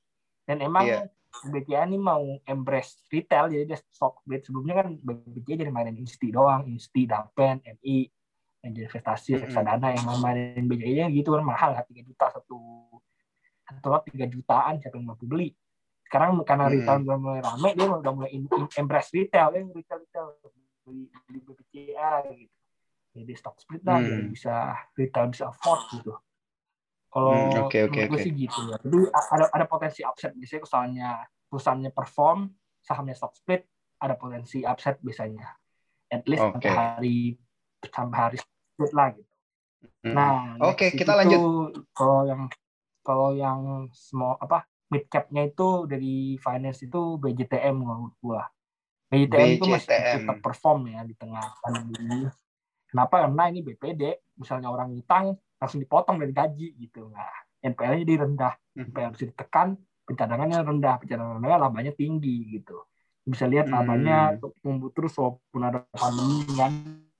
dan 0.46 0.62
emang 0.62 0.86
yeah. 0.86 1.06
Ini 1.38 2.00
mau 2.00 2.40
embrace 2.48 3.04
retail 3.12 3.52
jadi 3.52 3.68
dia 3.68 3.78
stock 3.92 4.24
split 4.24 4.48
sebelumnya 4.48 4.80
kan 4.80 4.96
BBCA 4.96 5.60
jadi 5.60 5.70
mainin 5.70 6.00
insti 6.00 6.32
doang 6.32 6.64
insti 6.66 7.04
dapen 7.04 7.60
MI 7.62 8.08
investasi 8.64 9.38
reksadana 9.46 9.92
mm 9.92 9.94
-hmm. 9.94 10.08
yang 10.08 10.18
mainin 10.24 10.64
BCA 10.66 11.04
gitu 11.14 11.36
kan 11.36 11.44
mahal 11.44 11.70
tiga 11.86 12.02
juta 12.02 12.26
satu 12.32 12.58
satu 13.68 13.88
lot 13.92 14.02
tiga 14.08 14.24
jutaan 14.24 14.80
siapa 14.80 14.96
yang 14.96 15.12
mampu 15.12 15.28
beli 15.28 15.52
sekarang 16.08 16.40
karena 16.48 16.72
retail 16.72 17.04
udah 17.04 17.18
mulai 17.20 17.40
rame 17.44 17.70
dia 17.76 17.84
udah 17.84 18.12
mulai 18.16 18.30
in, 18.32 18.48
in, 18.48 18.64
embrace 18.80 19.12
retail 19.12 19.52
ya 19.52 19.60
retail 19.68 19.98
retail 20.00 20.26
beli 20.88 21.04
beli 21.28 21.38
BPCA 21.44 22.12
gitu 22.32 22.56
jadi 23.18 23.32
stock 23.36 23.56
split 23.60 23.82
lah 23.84 24.00
hmm. 24.00 24.32
bisa 24.32 24.72
retail 24.96 25.26
bisa 25.28 25.52
afford 25.52 25.80
gitu 25.92 26.12
kalau 27.08 27.32
hmm, 27.32 27.64
okay, 27.68 27.88
okay, 27.88 28.08
okay. 28.08 28.24
sih 28.24 28.32
gitu 28.32 28.58
ya 28.72 28.76
jadi 28.80 28.98
ada 29.12 29.44
ada 29.52 29.66
potensi 29.68 30.00
upset 30.04 30.32
biasanya 30.36 30.64
misalnya 30.64 31.08
perusahaannya 31.48 31.90
perform 31.92 32.38
sahamnya 32.80 33.16
stock 33.16 33.36
split 33.36 33.64
ada 34.00 34.14
potensi 34.14 34.64
upset 34.64 35.00
biasanya 35.04 35.44
at 36.08 36.24
least 36.24 36.40
okay. 36.40 36.52
sampai 36.56 36.70
hari 36.72 37.18
sampai 37.84 38.16
hari 38.16 38.38
split 38.40 38.92
lah 38.96 39.08
gitu 39.12 39.32
hmm. 40.08 40.14
nah 40.14 40.56
oke 40.60 40.76
okay, 40.76 40.88
kita 40.96 41.12
lanjut 41.16 41.40
kalau 41.92 42.24
yang 42.28 42.48
kalau 43.08 43.32
yang 43.32 43.88
small 43.96 44.36
apa 44.36 44.68
mid 44.92 45.08
capnya 45.08 45.48
itu 45.48 45.88
dari 45.88 46.36
finance 46.36 46.84
itu 46.84 47.16
BJTM 47.16 47.72
menurut 47.72 48.12
gua. 48.20 48.44
BJTM, 49.08 49.32
BJTM. 49.32 49.56
itu 49.56 49.64
masih 49.72 49.88
tetap 49.88 50.36
perform 50.44 50.92
ya 50.92 51.00
di 51.08 51.16
tengah 51.16 51.44
pandemi. 51.64 52.28
Kenapa? 52.88 53.24
Karena 53.24 53.42
ini 53.48 53.60
BPD, 53.64 54.02
misalnya 54.36 54.68
orang 54.68 54.92
utang 54.92 55.36
langsung 55.60 55.80
dipotong 55.80 56.20
dari 56.20 56.32
gaji 56.32 56.68
gitu. 56.76 57.08
Nah, 57.12 57.32
NPL-nya 57.60 58.04
jadi 58.04 58.14
rendah, 58.24 58.54
hmm. 58.56 58.84
NPL 58.92 59.10
bisa 59.16 59.24
ditekan, 59.28 59.68
pencadangannya 60.08 60.58
rendah, 60.64 60.94
pencadangan 61.00 61.40
rendah 61.40 61.60
labanya 61.60 61.92
tinggi 61.92 62.60
gitu. 62.60 62.84
Bisa 63.28 63.44
lihat 63.44 63.68
labanya 63.68 64.36
hmm. 64.36 64.64
tumbuh 64.64 64.88
terus 64.92 65.12
walaupun 65.20 65.62
ada 65.64 65.84
pandemi 65.92 66.48
kan. 66.56 66.72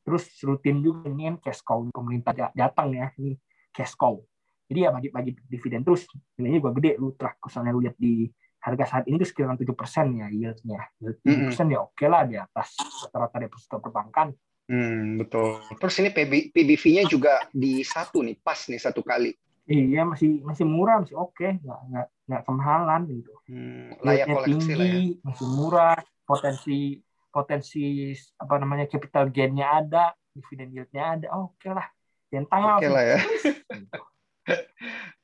Terus 0.09 0.25
rutin 0.41 0.81
juga 0.81 1.09
ini 1.13 1.29
kan 1.29 1.37
cash 1.45 1.61
cow 1.61 1.85
pemerintah 1.93 2.33
datang 2.57 2.97
ya, 2.97 3.13
ini 3.21 3.37
cash 3.77 3.93
cow 3.93 4.25
jadi 4.69 4.79
ya 4.85 4.91
bagi 4.93 5.09
bagi 5.09 5.31
dividen 5.49 5.81
terus. 5.81 6.05
Nilainya 6.37 6.61
juga 6.61 6.73
gede 6.77 6.93
lu 7.01 7.17
telah 7.17 7.33
misalnya 7.41 7.73
lu 7.73 7.81
lihat 7.81 7.97
di 7.97 8.29
harga 8.61 8.85
saat 8.85 9.05
ini 9.09 9.17
tuh 9.17 9.29
sekitar 9.33 9.57
tujuh 9.57 9.73
persen 9.73 10.07
ya 10.21 10.27
yieldnya. 10.29 10.81
Tujuh 11.01 11.49
persen 11.49 11.67
ya 11.73 11.81
oke 11.81 12.05
lah 12.05 12.29
di 12.29 12.37
atas 12.37 12.77
rata-rata 12.77 13.37
deposito 13.41 13.81
perbankan. 13.81 14.29
Hmm, 14.69 15.17
betul. 15.17 15.65
Terus 15.81 15.95
ini 16.05 16.13
PB, 16.13 16.53
PBV-nya 16.53 17.09
juga 17.09 17.41
di 17.49 17.81
satu 17.81 18.21
nih 18.21 18.37
pas 18.45 18.61
nih 18.69 18.77
satu 18.77 19.01
kali. 19.01 19.33
Iya 19.65 20.05
masih 20.05 20.45
masih 20.45 20.69
murah 20.69 21.01
masih 21.01 21.17
oke. 21.17 21.49
Nggak 21.65 21.81
nggak 21.89 22.07
nggak 22.29 22.43
kemahalan 22.45 23.01
gitu. 23.09 23.33
Hmm, 23.49 23.97
layak 24.05 24.27
koleksi 24.29 24.53
tinggi, 24.53 24.77
lah 24.77 24.87
ya. 24.87 25.01
masih 25.25 25.47
murah. 25.49 25.99
Potensi 26.29 27.01
potensi 27.33 28.13
apa 28.37 28.55
namanya 28.61 28.85
capital 28.85 29.33
gain-nya 29.33 29.81
ada 29.81 30.13
dividen 30.37 30.77
yield-nya 30.77 31.05
ada. 31.17 31.27
Oh, 31.33 31.57
oke 31.57 31.69
lah. 31.73 31.89
Centang 32.29 32.77
oke 32.77 32.89
lah 32.93 33.05
ya 33.17 33.19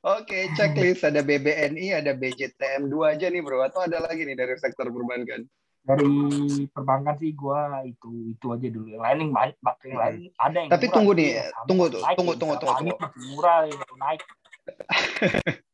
Oke, 0.05 0.53
checklist 0.53 1.01
ada 1.01 1.25
BBNI, 1.25 1.97
ada 1.97 2.13
BJTM 2.13 2.93
dua 2.93 3.17
aja 3.17 3.25
nih 3.25 3.41
bro, 3.41 3.65
atau 3.65 3.81
ada 3.81 4.05
lagi 4.05 4.21
nih 4.21 4.37
dari 4.37 4.53
sektor 4.61 4.85
perbankan? 4.93 5.49
Dari 5.85 6.09
perbankan 6.69 7.17
sih 7.17 7.33
gua 7.33 7.81
itu 7.85 8.33
itu 8.37 8.45
aja 8.53 8.67
dulu. 8.69 8.85
Yang 8.93 9.01
lain 9.01 9.17
yang 9.17 9.33
banyak, 9.33 9.77
yang 9.85 9.97
lain 9.97 10.19
hmm. 10.29 10.45
ada 10.45 10.57
yang 10.61 10.69
Tapi 10.69 10.85
tunggu 10.93 11.11
nih, 11.17 11.29
tunggu 11.65 11.85
tuh, 11.89 12.01
tunggu 12.13 12.33
tunggu 12.37 12.55
tunggu. 12.61 12.73
tunggu. 12.77 12.95
Murah 13.33 13.65
naik. 13.97 14.21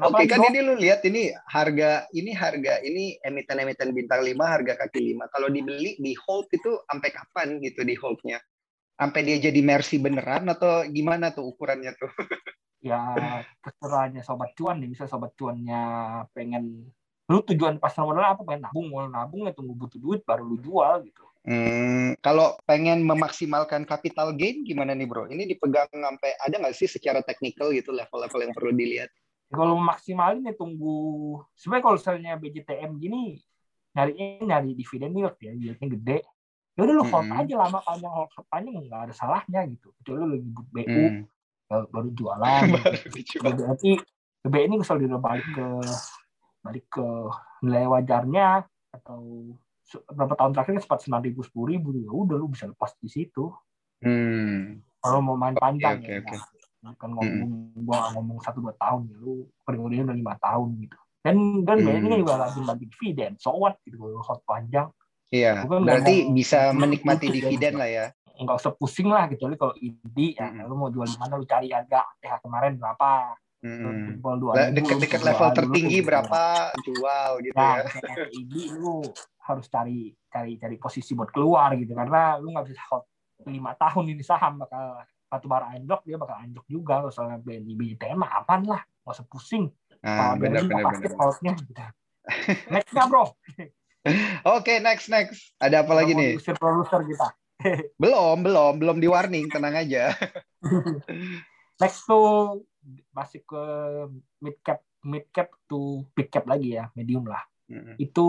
Oke 0.00 0.24
kan 0.24 0.40
ini 0.48 0.64
lu 0.64 0.72
lihat 0.72 1.04
ini 1.04 1.36
harga 1.44 2.08
ini 2.16 2.32
harga 2.32 2.80
ini 2.80 3.20
emiten-emiten 3.20 3.92
bintang 3.92 4.24
5 4.24 4.34
harga 4.40 4.72
kaki 4.80 5.14
5. 5.14 5.28
Kalau 5.28 5.48
dibeli 5.52 6.00
di 6.00 6.16
hold 6.16 6.48
itu 6.48 6.80
sampai 6.88 7.10
kapan 7.12 7.60
gitu 7.60 7.84
di 7.84 7.92
holdnya? 8.00 8.40
Sampai 8.96 9.20
dia 9.24 9.36
jadi 9.36 9.60
Mercy 9.60 10.00
beneran 10.00 10.48
atau 10.48 10.88
gimana 10.88 11.30
tuh 11.36 11.52
ukurannya 11.52 11.92
tuh? 11.92 12.08
ya 12.80 13.00
terserahnya 13.60 14.24
sobat 14.24 14.56
cuan 14.56 14.80
nih. 14.80 14.88
Bisa 14.90 15.04
sobat 15.04 15.36
cuannya 15.36 15.82
pengen 16.32 16.88
lu 17.30 17.38
tujuan 17.46 17.78
pasar 17.78 18.02
modal 18.08 18.34
apa? 18.34 18.42
Pengen 18.42 18.66
nabung. 18.66 18.90
Mau 18.90 19.06
nabung 19.06 19.46
ya 19.46 19.52
tunggu 19.54 19.76
butuh 19.76 20.00
duit 20.00 20.20
baru 20.24 20.44
lu 20.48 20.56
jual 20.58 21.04
gitu. 21.06 21.24
Hmm, 21.40 22.20
kalau 22.20 22.52
pengen 22.68 23.00
memaksimalkan 23.00 23.88
capital 23.88 24.36
gain 24.36 24.60
gimana 24.60 24.92
nih 24.92 25.08
bro? 25.08 25.24
Ini 25.24 25.48
dipegang 25.48 25.88
sampai 25.88 26.36
ada 26.36 26.54
nggak 26.60 26.76
sih 26.76 26.84
secara 26.84 27.24
teknikal 27.24 27.72
gitu 27.72 27.96
level-level 27.96 28.40
yang 28.44 28.52
perlu 28.52 28.72
dilihat? 28.76 29.08
Ya, 29.48 29.54
kalau 29.56 29.80
memaksimalin 29.80 30.44
ya 30.44 30.52
tunggu 30.52 31.40
sebenarnya 31.56 31.84
kalau 31.84 31.96
misalnya 31.96 32.32
BJTM 32.36 32.90
gini 33.00 33.40
nyari 33.96 34.12
nyari 34.44 34.70
dividen 34.76 35.16
yield 35.16 35.36
ya 35.40 35.52
yieldnya 35.56 35.88
gede. 35.96 36.18
Ya 36.76 36.80
udah 36.86 36.94
lu 36.96 37.04
hold 37.08 37.28
hmm. 37.28 37.40
aja 37.40 37.54
lama 37.56 37.78
panjang 37.82 38.12
hold 38.12 38.30
panjang 38.52 38.74
nggak 38.84 39.02
ada 39.08 39.14
salahnya 39.16 39.60
gitu. 39.64 39.96
Kecuali 40.00 40.18
lu 40.20 40.26
lagi 40.36 40.48
BU 40.52 41.04
hmm 41.08 41.39
baru 41.70 42.10
jualan. 42.10 42.62
Berarti 43.46 43.90
BBI 44.42 44.64
ini 44.66 44.76
misal 44.82 44.98
dia 44.98 45.14
balik 45.14 45.46
ke 45.54 45.66
balik 46.66 46.86
ke 46.90 47.06
nilai 47.62 47.86
wajarnya. 47.86 48.66
Atau 48.90 49.54
berapa 50.10 50.34
tahun 50.34 50.52
terakhir 50.54 50.72
kan 50.78 50.82
sempat 50.82 50.98
sembilan 51.06 51.22
ribu 51.30 51.40
sepuluh 51.46 51.66
ribu. 51.78 51.94
Ya 51.94 52.10
udah 52.10 52.36
lu 52.36 52.50
bisa 52.50 52.66
lepas 52.66 52.94
di 52.98 53.08
situ. 53.10 53.50
Hmm. 54.00 54.80
kalau 55.04 55.20
mau 55.20 55.36
main 55.36 55.52
panjang 55.60 56.00
okay, 56.00 56.08
ya. 56.08 56.24
okay, 56.24 56.40
okay. 56.40 56.96
kan 56.96 57.12
ngomong 57.12 57.76
hmm. 57.76 57.84
gua 57.84 58.16
ngomong 58.16 58.40
satu 58.40 58.64
dua 58.64 58.72
tahun 58.80 59.12
ya 59.12 59.16
lu 59.20 59.44
periodenya 59.60 60.08
udah 60.08 60.16
lima 60.16 60.34
tahun 60.40 60.68
gitu. 60.80 60.98
Dan 61.20 61.36
dan 61.68 61.84
hmm. 61.84 62.08
ini 62.08 62.16
juga 62.24 62.48
lagi 62.48 62.64
bagi 62.64 62.88
dividen. 62.88 63.36
So 63.36 63.60
what? 63.60 63.76
Gitu 63.84 64.00
kalau 64.00 64.40
panjang. 64.48 64.88
Iya, 65.30 65.62
berarti 65.62 66.26
bisa 66.34 66.74
menikmati 66.74 67.30
dividen 67.30 67.78
lah 67.78 67.86
ya 67.86 68.06
nggak 68.40 68.56
usah 68.56 68.72
pusing 68.72 69.08
lah 69.12 69.28
kecuali 69.28 69.54
kalau 69.60 69.76
ini 69.76 70.32
ya 70.32 70.48
mm 70.48 70.64
-hmm. 70.64 70.68
lu 70.68 70.74
mau 70.76 70.88
jual 70.88 71.06
di 71.06 71.18
mana 71.20 71.36
lu 71.36 71.44
cari 71.44 71.68
harga 71.70 72.08
TH 72.20 72.40
kemarin 72.40 72.80
berapa 72.80 73.36
Hmm. 73.60 74.16
Deket-deket 74.72 75.20
level 75.20 75.52
tertinggi 75.52 76.00
dulu, 76.00 76.08
berapa 76.08 76.72
jual 76.80 77.30
gitu 77.44 77.60
nah, 77.60 77.84
ya. 77.84 78.24
ini 78.32 78.72
lu 78.72 79.04
harus 79.44 79.68
cari 79.68 80.16
cari 80.32 80.56
cari 80.56 80.80
posisi 80.80 81.12
buat 81.12 81.28
keluar 81.28 81.76
gitu 81.76 81.92
karena 81.92 82.40
lu 82.40 82.56
nggak 82.56 82.72
bisa 82.72 82.80
hold 82.88 83.04
lima 83.44 83.76
tahun 83.76 84.16
ini 84.16 84.24
saham 84.24 84.64
bakal 84.64 85.04
batu 85.28 85.44
bara 85.44 85.76
anjlok 85.76 86.00
dia 86.08 86.16
bakal 86.16 86.40
anjlok 86.40 86.64
juga 86.72 87.04
kalau 87.04 87.12
soalnya 87.12 87.36
BNI 87.36 87.72
BTM 87.76 88.20
apaan 88.24 88.64
lah 88.64 88.80
nggak 88.80 89.12
usah 89.12 89.26
pusing 89.28 89.68
ah, 90.08 90.40
pasti 90.40 91.06
holdnya 91.20 91.52
gitu. 91.60 91.72
next 92.72 92.96
bro 93.12 93.28
Oke, 94.00 94.64
okay, 94.64 94.76
next 94.80 95.12
next. 95.12 95.52
Ada 95.60 95.84
apa 95.84 95.92
lagi 95.92 96.16
nih? 96.16 96.40
Produser 96.56 97.04
kita 97.04 97.36
belum, 98.00 98.36
belum, 98.44 98.72
belum 98.80 98.96
di 98.98 99.08
warning, 99.08 99.46
tenang 99.52 99.76
aja. 99.76 100.12
Next 101.80 102.04
tuh 102.04 102.64
masih 103.12 103.40
ke 103.44 103.62
mid 104.40 104.56
cap, 104.64 104.80
mid 105.04 105.26
cap 105.32 105.48
to 105.68 106.04
big 106.12 106.28
cap 106.28 106.44
lagi 106.48 106.76
ya, 106.76 106.88
medium 106.96 107.24
lah. 107.28 107.44
Mm-hmm. 107.70 107.94
Itu 108.00 108.26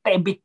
Tebik. 0.00 0.40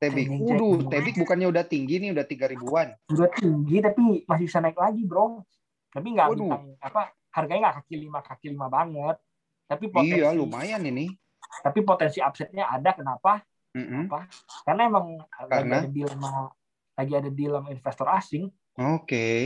Tebik. 0.00 0.26
Waduh, 0.28 0.88
Tebik 0.88 1.14
bukannya 1.20 1.48
udah 1.50 1.64
tinggi 1.66 2.00
nih, 2.00 2.10
udah 2.14 2.24
tiga 2.26 2.48
ribuan. 2.48 2.94
Udah 3.12 3.28
tinggi 3.32 3.76
tapi 3.82 4.24
masih 4.24 4.44
bisa 4.48 4.58
naik 4.62 4.78
lagi, 4.78 5.02
Bro. 5.04 5.44
Tapi 5.92 6.06
nggak 6.16 6.28
bintang 6.32 6.64
apa 6.80 7.12
harganya 7.32 7.68
nggak 7.68 7.76
kaki 7.84 7.94
lima 8.00 8.20
kaki 8.24 8.46
lima 8.52 8.66
banget. 8.72 9.16
Tapi 9.68 9.88
potensi, 9.88 10.20
iya, 10.20 10.32
lumayan 10.32 10.84
ini. 10.84 11.12
Tapi 11.60 11.80
potensi 11.84 12.18
upsetnya 12.20 12.68
ada. 12.68 12.92
Kenapa? 12.96 13.40
Mm-hmm. 13.72 14.02
Apa? 14.08 14.20
Karena 14.68 14.82
emang 14.88 15.06
Karena? 15.28 15.80
ada 15.84 15.88
deal 15.88 16.08
sama 16.12 16.52
lagi 17.02 17.12
ada 17.18 17.30
deal 17.34 17.58
sama 17.58 17.74
investor 17.74 18.06
asing. 18.14 18.46
Oke. 18.78 19.02
Okay. 19.02 19.38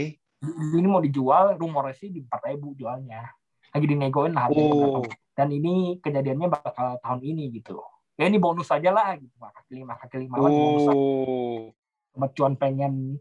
Ini 0.77 0.85
mau 0.85 1.01
dijual, 1.01 1.57
rumornya 1.57 1.97
sih 1.97 2.13
di 2.13 2.21
empat 2.21 2.53
ribu 2.53 2.77
jualnya. 2.77 3.25
Lagi 3.73 3.85
dinegoin 3.89 4.31
lah 4.37 4.47
harganya 4.47 4.73
oh. 4.77 5.03
Dan 5.33 5.49
ini 5.49 5.97
kejadiannya 5.97 6.47
bakal 6.47 7.01
tahun 7.01 7.21
ini 7.25 7.49
gitu. 7.57 7.81
Ya 8.17 8.29
ini 8.29 8.37
bonus 8.37 8.69
aja 8.69 8.93
lah 8.93 9.17
gitu. 9.17 9.33
Kaki 9.37 9.73
lima, 9.73 9.97
kaki 9.97 10.15
lima 10.21 10.37
oh. 10.37 10.45
bonus. 10.45 10.85
Cuma 12.13 12.27
cuan 12.33 12.53
pengen 12.53 13.17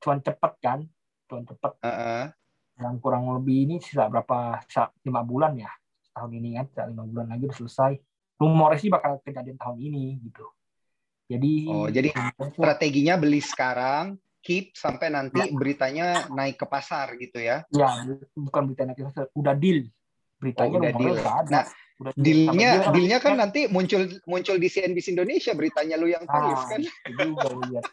cuan 0.00 0.20
cepet 0.20 0.52
kan, 0.60 0.84
cuan 1.28 1.44
cepet. 1.48 1.72
Uh 1.80 1.88
-uh. 1.88 2.24
Yang 2.80 2.94
kurang 3.00 3.24
lebih 3.32 3.56
ini 3.68 3.76
sisa 3.80 4.08
berapa? 4.08 4.60
Sisa 4.68 4.92
lima 5.04 5.24
bulan 5.24 5.56
ya 5.56 5.72
tahun 6.12 6.36
ini 6.36 6.60
kan, 6.60 6.64
sisa 6.68 6.82
lima 6.88 7.04
bulan 7.08 7.32
lagi 7.32 7.48
udah 7.48 7.58
selesai. 7.64 7.92
Rumornya 8.36 8.78
sih 8.80 8.90
bakal 8.92 9.20
kejadian 9.24 9.56
tahun 9.56 9.78
ini 9.80 10.20
gitu. 10.28 10.44
Jadi 11.30 11.52
Oh, 11.70 11.88
jadi 11.88 12.10
strateginya 12.52 13.14
beli 13.16 13.40
sekarang, 13.40 14.18
keep 14.42 14.74
sampai 14.74 15.08
nanti 15.14 15.38
ya. 15.38 15.54
beritanya 15.54 16.06
naik 16.34 16.58
ke 16.58 16.66
pasar 16.66 17.14
gitu 17.16 17.38
ya. 17.38 17.62
Ya, 17.70 18.02
bukan 18.34 18.62
berita 18.68 18.82
naik 18.84 18.98
ke 18.98 19.04
pasar, 19.08 19.24
udah 19.38 19.54
deal. 19.54 19.86
Beritanya 20.42 20.76
oh, 20.76 20.82
udah 20.82 20.92
deal. 20.98 21.16
Ada. 21.22 21.48
Nah, 21.48 21.64
udah 22.02 22.12
dealnya 22.18 22.70
dealnya 22.90 23.18
kan 23.22 23.38
nanti 23.38 23.70
muncul 23.70 24.10
muncul 24.26 24.58
di 24.58 24.66
CNBC 24.66 25.14
Indonesia 25.14 25.54
beritanya 25.54 25.94
lu 25.94 26.10
yang 26.10 26.26
tulis 26.26 26.58
ah, 26.58 26.66
kan. 26.66 26.80
Juga 27.14 27.48
lihat. 27.70 27.86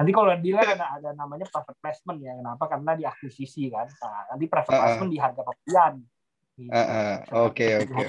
Nanti 0.00 0.10
kalau 0.16 0.32
deal 0.40 0.56
kan 0.56 0.80
ada, 0.80 0.86
ada 0.98 1.10
namanya 1.12 1.46
private 1.52 1.78
placement 1.78 2.18
ya. 2.24 2.32
Kenapa? 2.32 2.64
Karena 2.66 2.92
diakuisisi 2.96 3.68
kan. 3.68 3.86
Nah, 3.86 4.22
nanti 4.32 4.44
private 4.48 4.72
uh, 4.72 4.80
placement 4.80 5.10
di 5.12 5.18
harga 5.20 5.40
pembelian. 5.44 5.94
Gitu. 6.56 6.70
Oke, 7.36 7.66
oke. 7.84 8.02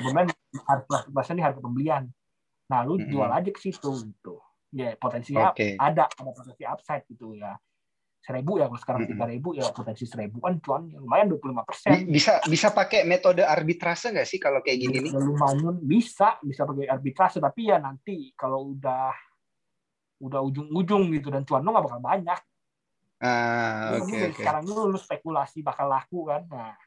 Harga 0.63 0.97
placement 1.11 1.37
di 1.37 1.43
harga 1.43 1.59
pembelian. 1.59 2.03
Nah, 2.73 2.81
lu 2.89 2.97
jual 3.05 3.29
aja 3.29 3.45
ke 3.53 3.61
situ 3.61 3.89
gitu. 4.09 4.41
Ya, 4.73 4.97
potensinya 4.97 5.53
okay. 5.53 5.77
ada, 5.77 6.09
ada 6.09 6.31
potensi 6.33 6.65
upside 6.65 7.05
gitu 7.05 7.37
ya. 7.37 7.53
seribu 8.23 8.55
ya 8.55 8.71
kalau 8.71 8.79
sekarang 8.79 9.03
tiga 9.03 9.27
ribu 9.27 9.51
ya 9.51 9.67
potensi 9.75 10.07
seribu 10.07 10.39
kan 10.39 10.55
cuan 10.63 10.87
lumayan 10.95 11.27
25 11.27 11.67
persen. 11.67 11.91
Bisa 12.07 12.39
bisa 12.47 12.71
pakai 12.71 13.03
metode 13.03 13.43
arbitrase 13.43 14.15
nggak 14.15 14.23
sih 14.23 14.39
kalau 14.39 14.63
kayak 14.63 14.79
gini 14.79 15.03
nih? 15.03 15.11
Lumayan 15.11 15.75
bisa 15.83 16.39
bisa 16.39 16.63
pakai 16.63 16.87
arbitrase. 16.87 17.43
Tapi 17.43 17.67
ya 17.67 17.83
nanti 17.83 18.31
kalau 18.31 18.71
udah 18.71 19.11
udah 20.23 20.39
ujung-ujung 20.39 21.11
gitu 21.11 21.27
dan 21.35 21.43
cuan 21.43 21.67
lo 21.67 21.75
nggak 21.75 21.83
bakal 21.83 21.99
banyak. 21.99 22.39
Ah 23.19 23.99
oke 23.99 24.07
okay, 24.07 24.31
okay. 24.31 24.39
sekarang 24.39 24.63
dulu 24.71 24.95
lu 24.95 24.99
spekulasi 25.03 25.59
bakal 25.59 25.91
laku 25.91 26.23
kan. 26.31 26.47
Nah 26.47 26.79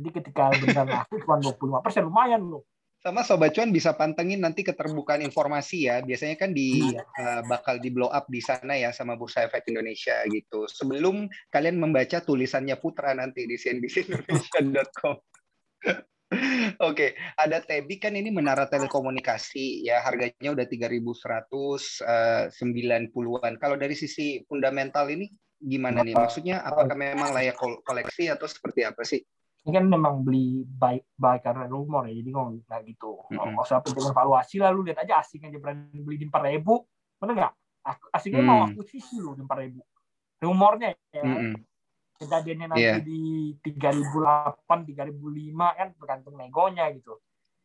jadi 0.00 0.08
ketika 0.24 0.56
benar 0.56 0.88
laku 0.88 1.20
cuma 1.20 1.36
25 1.36 1.84
persen 1.84 2.08
lumayan 2.08 2.40
lo 2.48 2.64
sama 3.02 3.26
sobat 3.26 3.50
cuan 3.50 3.74
bisa 3.74 3.98
pantengin 3.98 4.38
nanti 4.38 4.62
keterbukaan 4.62 5.26
informasi 5.26 5.90
ya. 5.90 5.98
Biasanya 6.06 6.38
kan 6.38 6.54
di 6.54 6.94
uh, 6.94 7.42
bakal 7.50 7.82
di 7.82 7.90
blow 7.90 8.06
up 8.06 8.30
di 8.30 8.38
sana 8.38 8.78
ya 8.78 8.94
sama 8.94 9.18
Bursa 9.18 9.50
Efek 9.50 9.66
Indonesia 9.74 10.22
gitu. 10.30 10.70
Sebelum 10.70 11.26
kalian 11.50 11.82
membaca 11.82 12.22
tulisannya 12.22 12.78
Putra 12.78 13.10
nanti 13.18 13.50
di 13.50 13.58
cnbcindonesia.com. 13.58 15.18
Oke, 16.32 16.80
okay. 16.80 17.10
ada 17.36 17.60
Tebi 17.60 18.00
kan 18.00 18.16
ini 18.16 18.32
menara 18.32 18.64
telekomunikasi 18.64 19.84
ya 19.84 20.00
harganya 20.00 20.56
udah 20.56 20.64
3.190-an. 20.64 23.04
Uh, 23.12 23.52
Kalau 23.60 23.76
dari 23.76 23.92
sisi 23.92 24.40
fundamental 24.48 25.12
ini 25.12 25.28
gimana 25.60 26.00
nih? 26.00 26.16
Maksudnya 26.16 26.64
apakah 26.64 26.96
memang 26.96 27.36
layak 27.36 27.60
koleksi 27.60 28.32
atau 28.32 28.48
seperti 28.48 28.80
apa 28.86 29.04
sih? 29.04 29.20
Ini 29.62 29.70
kan 29.78 29.84
memang 29.86 30.26
beli 30.26 30.66
baik 30.66 31.14
baik 31.14 31.46
karena 31.46 31.70
rumor 31.70 32.10
ya 32.10 32.18
jadi 32.18 32.30
ngomong 32.34 32.66
nggak 32.66 32.82
gitu. 32.90 33.22
Nggak 33.30 33.62
usah 33.62 33.78
penting 33.78 34.10
evaluasi 34.10 34.56
lah 34.58 34.74
lu 34.74 34.82
lihat 34.82 35.06
aja 35.06 35.22
asing 35.22 35.46
aja 35.46 35.58
berani 35.62 35.98
beli 36.02 36.18
di 36.18 36.26
empat 36.26 36.42
ribu. 36.50 36.82
Bener 37.22 37.34
nggak? 37.38 37.52
Asingnya 38.10 38.42
mm. 38.42 38.48
mau 38.50 38.58
akuisisi 38.66 39.22
lu 39.22 39.38
di 39.38 39.42
empat 39.46 39.58
ribu. 39.62 39.80
Rumornya 40.42 40.88
ya. 41.14 41.22
Mm-hmm. 41.22 41.54
kejadiannya 42.22 42.66
nanti 42.70 42.86
yeah. 42.86 43.02
di 43.02 43.50
tiga 43.66 43.90
ribu 43.90 44.22
delapan 44.22 44.86
tiga 44.86 45.02
ribu 45.02 45.26
lima 45.26 45.74
kan 45.74 45.90
tergantung 45.94 46.38
negonya 46.38 46.86
gitu. 46.94 47.18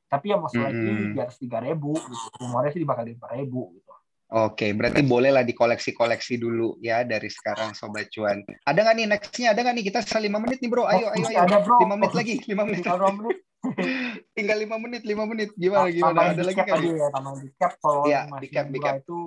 Tapi 0.09 0.33
ya 0.33 0.37
masalah 0.41 0.73
mm-hmm. 0.73 0.89
ini 0.97 1.03
di 1.13 1.19
atas 1.21 1.37
tiga 1.37 1.61
ribu 1.61 1.93
gitu. 1.93 2.25
Rumornya 2.41 2.73
sih 2.73 2.81
bakal 2.85 3.05
di 3.05 3.13
empat 3.17 3.37
ribu 3.37 3.73
gitu 3.77 3.96
Oke, 4.27 4.75
berarti 4.75 5.07
bolehlah 5.07 5.47
dikoleksi-koleksi 5.47 6.35
dulu 6.35 6.75
ya 6.83 7.07
dari 7.07 7.31
sekarang 7.31 7.71
Sobat 7.71 8.11
Cuan. 8.11 8.43
Ada 8.67 8.79
nggak 8.83 8.95
nih 8.99 9.05
nextnya? 9.07 9.47
Ada 9.55 9.63
nggak 9.63 9.75
nih 9.79 9.85
kita 9.87 9.99
selama 10.03 10.23
lima 10.27 10.37
menit 10.43 10.57
nih 10.59 10.67
bro? 10.67 10.83
Ayo, 10.83 11.07
ayo, 11.15 11.25
ayo. 11.31 11.39
Ada 11.47 11.57
bro. 11.63 11.79
Lima 11.79 11.95
menit 11.95 12.11
lagi, 12.11 12.35
lima 12.43 12.63
menit. 12.67 12.83
Tinggal 14.35 14.57
lima 14.59 14.75
menit, 14.83 15.07
lima 15.07 15.23
menit. 15.23 15.55
Gimana, 15.55 15.87
gimana? 15.87 16.35
Ada 16.35 16.43
lagi 16.43 16.59
kan? 16.59 16.75
Ya, 16.83 17.07
tambah 17.07 17.33
di 17.39 17.49
cap 17.55 17.71
kalau 17.79 18.03
ya, 18.03 18.27
di 18.27 18.47
cap, 18.51 18.67
di 18.67 18.79
cap. 18.83 18.99
itu 18.99 19.19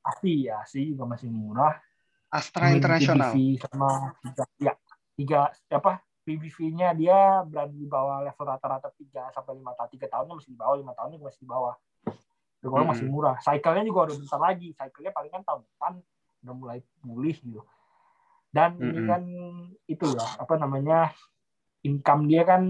pasti 0.00 0.32
ya 0.48 0.64
sih 0.64 0.96
juga 0.96 1.12
masih 1.12 1.28
murah. 1.28 1.76
Astra 2.32 2.72
Internasional. 2.72 3.36
sama 3.60 4.16
tiga, 4.24 4.44
ya 4.56 4.72
tiga 5.12 5.40
apa 5.68 6.00
PBV-nya 6.24 6.96
dia 6.96 7.44
berada 7.44 7.68
di 7.68 7.84
bawah 7.84 8.24
level 8.24 8.48
rata-rata 8.48 8.88
tiga 8.96 9.28
sampai 9.36 9.60
lima 9.60 9.76
tahun. 9.76 9.92
Tiga 9.92 10.08
tahunnya 10.08 10.40
masih 10.40 10.50
di 10.56 10.56
bawah, 10.56 10.76
lima 10.80 10.96
tahunnya 10.96 11.20
masih 11.20 11.44
di 11.44 11.48
bawah 11.52 11.76
kalau 12.70 12.86
masih 12.86 13.06
murah. 13.10 13.36
Cycle-nya 13.42 13.82
juga 13.82 14.10
udah 14.10 14.16
bentar 14.22 14.38
lagi. 14.38 14.68
Cycle-nya 14.78 15.10
paling 15.10 15.32
kan 15.34 15.42
tahun 15.42 15.62
depan 15.66 15.92
udah 16.42 16.54
mulai 16.54 16.78
pulih 17.02 17.36
gitu. 17.42 17.62
Dan 18.52 18.76
mm-hmm. 18.76 18.90
ini 18.92 19.00
kan 19.08 19.22
itu 19.88 20.06
ya, 20.12 20.26
apa 20.38 20.54
namanya, 20.60 20.98
income 21.82 22.28
dia 22.28 22.44
kan 22.44 22.62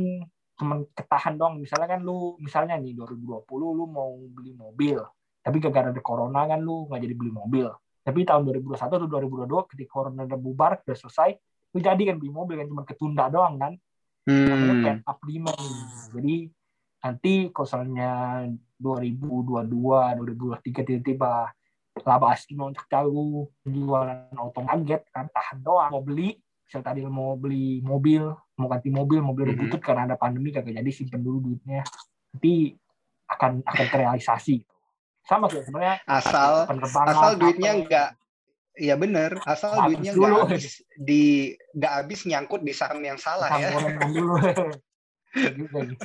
cuma 0.57 0.87
ketahan 0.94 1.35
dong. 1.37 1.59
Misalnya 1.59 1.98
kan 1.98 2.00
lu, 2.00 2.38
misalnya 2.38 2.78
nih 2.78 2.94
2020 2.94 3.44
lu 3.50 3.85
mau 3.90 4.16
beli 4.31 4.55
mobil, 4.55 5.02
tapi 5.42 5.59
gara-gara 5.59 5.90
ada 5.90 6.02
corona 6.05 6.46
kan 6.46 6.62
lu 6.62 6.87
nggak 6.87 7.00
jadi 7.02 7.14
beli 7.18 7.33
mobil. 7.35 7.66
Tapi 8.02 8.24
tahun 8.24 8.42
2021 8.48 8.78
atau 8.78 9.09
2022 9.11 9.70
ketika 9.74 9.90
corona 9.90 10.22
udah 10.24 10.38
bubar, 10.38 10.72
udah 10.87 10.96
selesai, 10.96 11.35
lu 11.74 11.78
jadi 11.83 12.02
kan 12.14 12.16
beli 12.16 12.31
mobil 12.31 12.57
kan 12.62 12.66
cuma 12.70 12.83
ketunda 12.87 13.26
doang 13.28 13.59
kan. 13.59 13.72
Hmm. 14.22 14.46
Namanya 14.46 15.02
up 15.02 15.18
demand. 15.26 15.59
Jadi 16.14 16.37
nanti 17.02 17.35
kosalnya 17.50 18.46
2022 18.83 19.71
2023 20.18 20.83
tiba-tiba 20.83 21.55
laba 22.03 22.27
asli 22.35 22.57
untuk 22.57 22.88
jauh 22.88 23.47
jualan 23.62 24.33
auto 24.35 24.61
kaget 24.64 25.03
kan 25.14 25.31
tahan 25.31 25.59
doang 25.62 25.95
mau 25.95 26.03
beli. 26.03 26.35
Misal 26.66 26.83
tadi 26.83 27.05
mau 27.05 27.37
beli 27.37 27.85
mobil 27.85 28.33
mau 28.57 28.66
ganti 28.66 28.88
mobil 28.88 29.21
mobil 29.21 29.55
mm 29.55 29.71
-hmm. 29.71 29.81
karena 29.81 30.09
ada 30.09 30.16
pandemi 30.18 30.51
kagak 30.51 30.75
jadi 30.75 30.90
simpen 30.90 31.23
dulu 31.23 31.53
duitnya. 31.53 31.85
Nanti 32.35 32.75
akan 33.29 33.62
akan 33.62 33.87
terrealisasi. 33.92 34.64
Sama 35.23 35.47
sih 35.53 35.62
sebenarnya. 35.62 36.03
Asal 36.09 36.66
asal 37.07 37.31
duitnya 37.38 37.73
enggak 37.79 38.11
Iya 38.73 38.97
bener, 38.97 39.37
asal 39.45 39.77
habis 39.77 40.01
duitnya 40.01 40.12
nggak 40.16 40.49
habis 40.49 40.81
di 40.97 41.53
nggak 41.77 41.92
habis 41.92 42.25
nyangkut 42.25 42.64
di 42.64 42.73
saham 42.73 43.05
yang 43.05 43.21
salah 43.21 43.53
ya. 43.61 43.68
Dulu. 44.09 44.40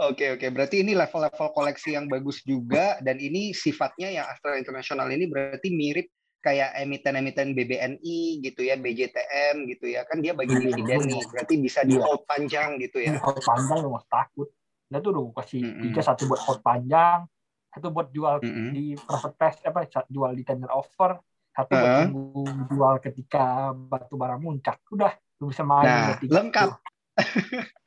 Oke 0.00 0.32
oke, 0.32 0.46
berarti 0.48 0.80
ini 0.80 0.96
level-level 0.96 1.48
koleksi 1.52 1.96
yang 1.96 2.08
bagus 2.08 2.40
juga 2.46 2.96
dan 3.04 3.20
ini 3.20 3.52
sifatnya 3.52 4.08
yang 4.08 4.24
Astra 4.28 4.56
Internasional 4.56 5.10
ini 5.12 5.28
berarti 5.28 5.68
mirip 5.72 6.08
kayak 6.42 6.74
emiten-emiten 6.74 7.54
BBNI 7.54 8.42
gitu 8.42 8.66
ya, 8.66 8.74
BJTM 8.74 9.68
gitu 9.70 9.86
ya, 9.94 10.02
kan 10.08 10.18
dia 10.18 10.34
bagi 10.34 10.58
iya, 10.58 10.62
dividen 10.74 11.00
nih, 11.06 11.22
berarti 11.30 11.54
bisa 11.62 11.86
di 11.86 11.94
iya. 11.96 12.02
hold 12.02 12.22
panjang 12.26 12.82
gitu 12.82 12.98
ya. 12.98 13.14
Hold 13.22 13.40
panjang 13.46 13.78
lu 13.78 13.94
takut. 14.10 14.48
Nah 14.90 14.98
tuh 14.98 15.10
udah 15.14 15.24
kasih 15.40 15.62
mm 15.62 15.70
-hmm. 15.70 15.82
tiga 15.88 16.00
satu 16.02 16.22
buat 16.26 16.42
hold 16.42 16.60
panjang, 16.60 17.24
satu 17.70 17.86
buat 17.94 18.08
jual 18.10 18.42
mm 18.42 18.50
-hmm. 18.50 18.68
di 18.74 18.84
profit 18.98 19.34
test 19.38 19.58
apa 19.62 19.86
jual 20.10 20.34
di 20.34 20.42
tender 20.42 20.68
offer, 20.74 21.14
satu 21.54 21.72
buat 21.78 21.94
uh 21.94 22.10
-huh. 22.10 22.66
jual 22.74 22.94
ketika 23.00 23.70
batu 23.72 24.18
bara 24.18 24.34
muncak. 24.36 24.82
Udah 24.90 25.14
lu 25.38 25.54
bisa 25.54 25.62
main 25.62 25.86
nah, 25.86 26.18
lengkap. 26.18 26.68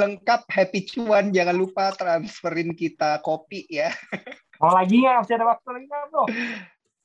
Lengkap 0.00 0.46
happy 0.46 0.80
cuan, 0.86 1.34
jangan 1.34 1.56
lupa 1.56 1.90
transferin 1.94 2.72
kita 2.72 3.18
kopi 3.20 3.66
ya. 3.66 3.90
Mau 4.62 4.74
lagi 4.74 5.02
ya, 5.02 5.22
masih 5.22 5.34
ada 5.38 5.46
waktu 5.54 5.68
lagi 5.70 5.86
nggak 5.86 6.04
bro? 6.10 6.24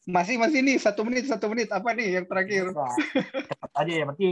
Masih 0.03 0.35
masih 0.35 0.59
nih 0.65 0.77
satu 0.81 1.07
menit 1.07 1.31
satu 1.31 1.47
menit 1.47 1.71
apa 1.71 1.95
nih 1.95 2.19
yang 2.19 2.25
terakhir? 2.27 2.75
Nah, 2.75 2.91
cepat 3.47 3.71
aja 3.71 3.93
ya, 3.93 4.03
berarti 4.03 4.27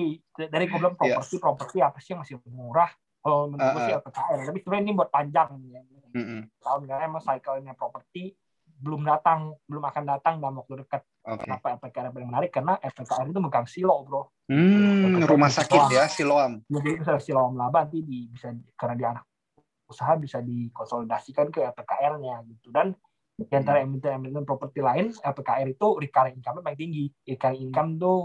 dari 0.51 0.65
gue 0.67 0.77
bilang 0.77 0.95
iya. 0.99 1.15
properti 1.15 1.35
yeah. 1.37 1.41
properti 1.41 1.77
apa 1.79 1.97
sih 2.03 2.09
yang 2.11 2.21
masih 2.25 2.35
murah? 2.49 2.91
Kalau 3.21 3.39
menurut 3.47 3.61
uh, 3.61 3.73
gue 3.77 3.81
sih 3.85 3.95
LPKR, 4.01 4.39
tapi 4.49 4.57
sebenarnya 4.65 4.83
ini 4.83 4.93
buat 4.97 5.09
panjang 5.13 5.49
ya. 5.69 5.81
Mm 6.11 6.25
-hmm. 6.25 6.41
Tahun 6.59 6.81
karena 6.89 7.03
emang 7.07 7.23
cycle-nya 7.23 7.73
properti 7.77 8.35
belum 8.81 9.05
datang, 9.05 9.53
belum 9.69 9.83
akan 9.85 10.03
datang 10.09 10.33
dalam 10.41 10.57
waktu 10.59 10.81
dekat. 10.83 11.05
Okay. 11.21 11.45
Kenapa 11.45 11.77
FPKR 11.77 12.09
paling 12.09 12.29
menarik? 12.33 12.49
Karena 12.49 12.73
FPKR 12.81 13.29
itu 13.29 13.41
megang 13.41 13.69
silo, 13.69 14.01
bro. 14.01 14.33
Hmm, 14.49 15.21
rumah 15.21 15.53
sakit 15.53 15.93
ya, 15.93 16.09
siloam. 16.09 16.65
Jadi 16.65 16.97
misalnya 16.97 17.21
siloam 17.21 17.53
laba 17.53 17.85
nanti 17.85 18.01
di, 18.01 18.25
bisa 18.25 18.49
karena 18.73 18.95
di 18.97 19.05
anak 19.05 19.25
usaha 19.85 20.17
bisa 20.17 20.41
dikonsolidasikan 20.41 21.53
ke 21.53 21.61
FPKR-nya 21.61 22.41
gitu. 22.49 22.73
Dan 22.73 22.97
di 23.37 23.53
antara 23.53 23.85
hmm. 23.85 23.87
emiten-emiten 23.93 24.43
properti 24.49 24.81
lain, 24.81 25.13
FPKR 25.13 25.69
itu 25.69 25.87
recurring 26.01 26.41
income 26.41 26.65
paling 26.65 26.79
tinggi. 26.79 27.05
Recurring 27.29 27.69
income 27.69 27.89
tuh 28.01 28.19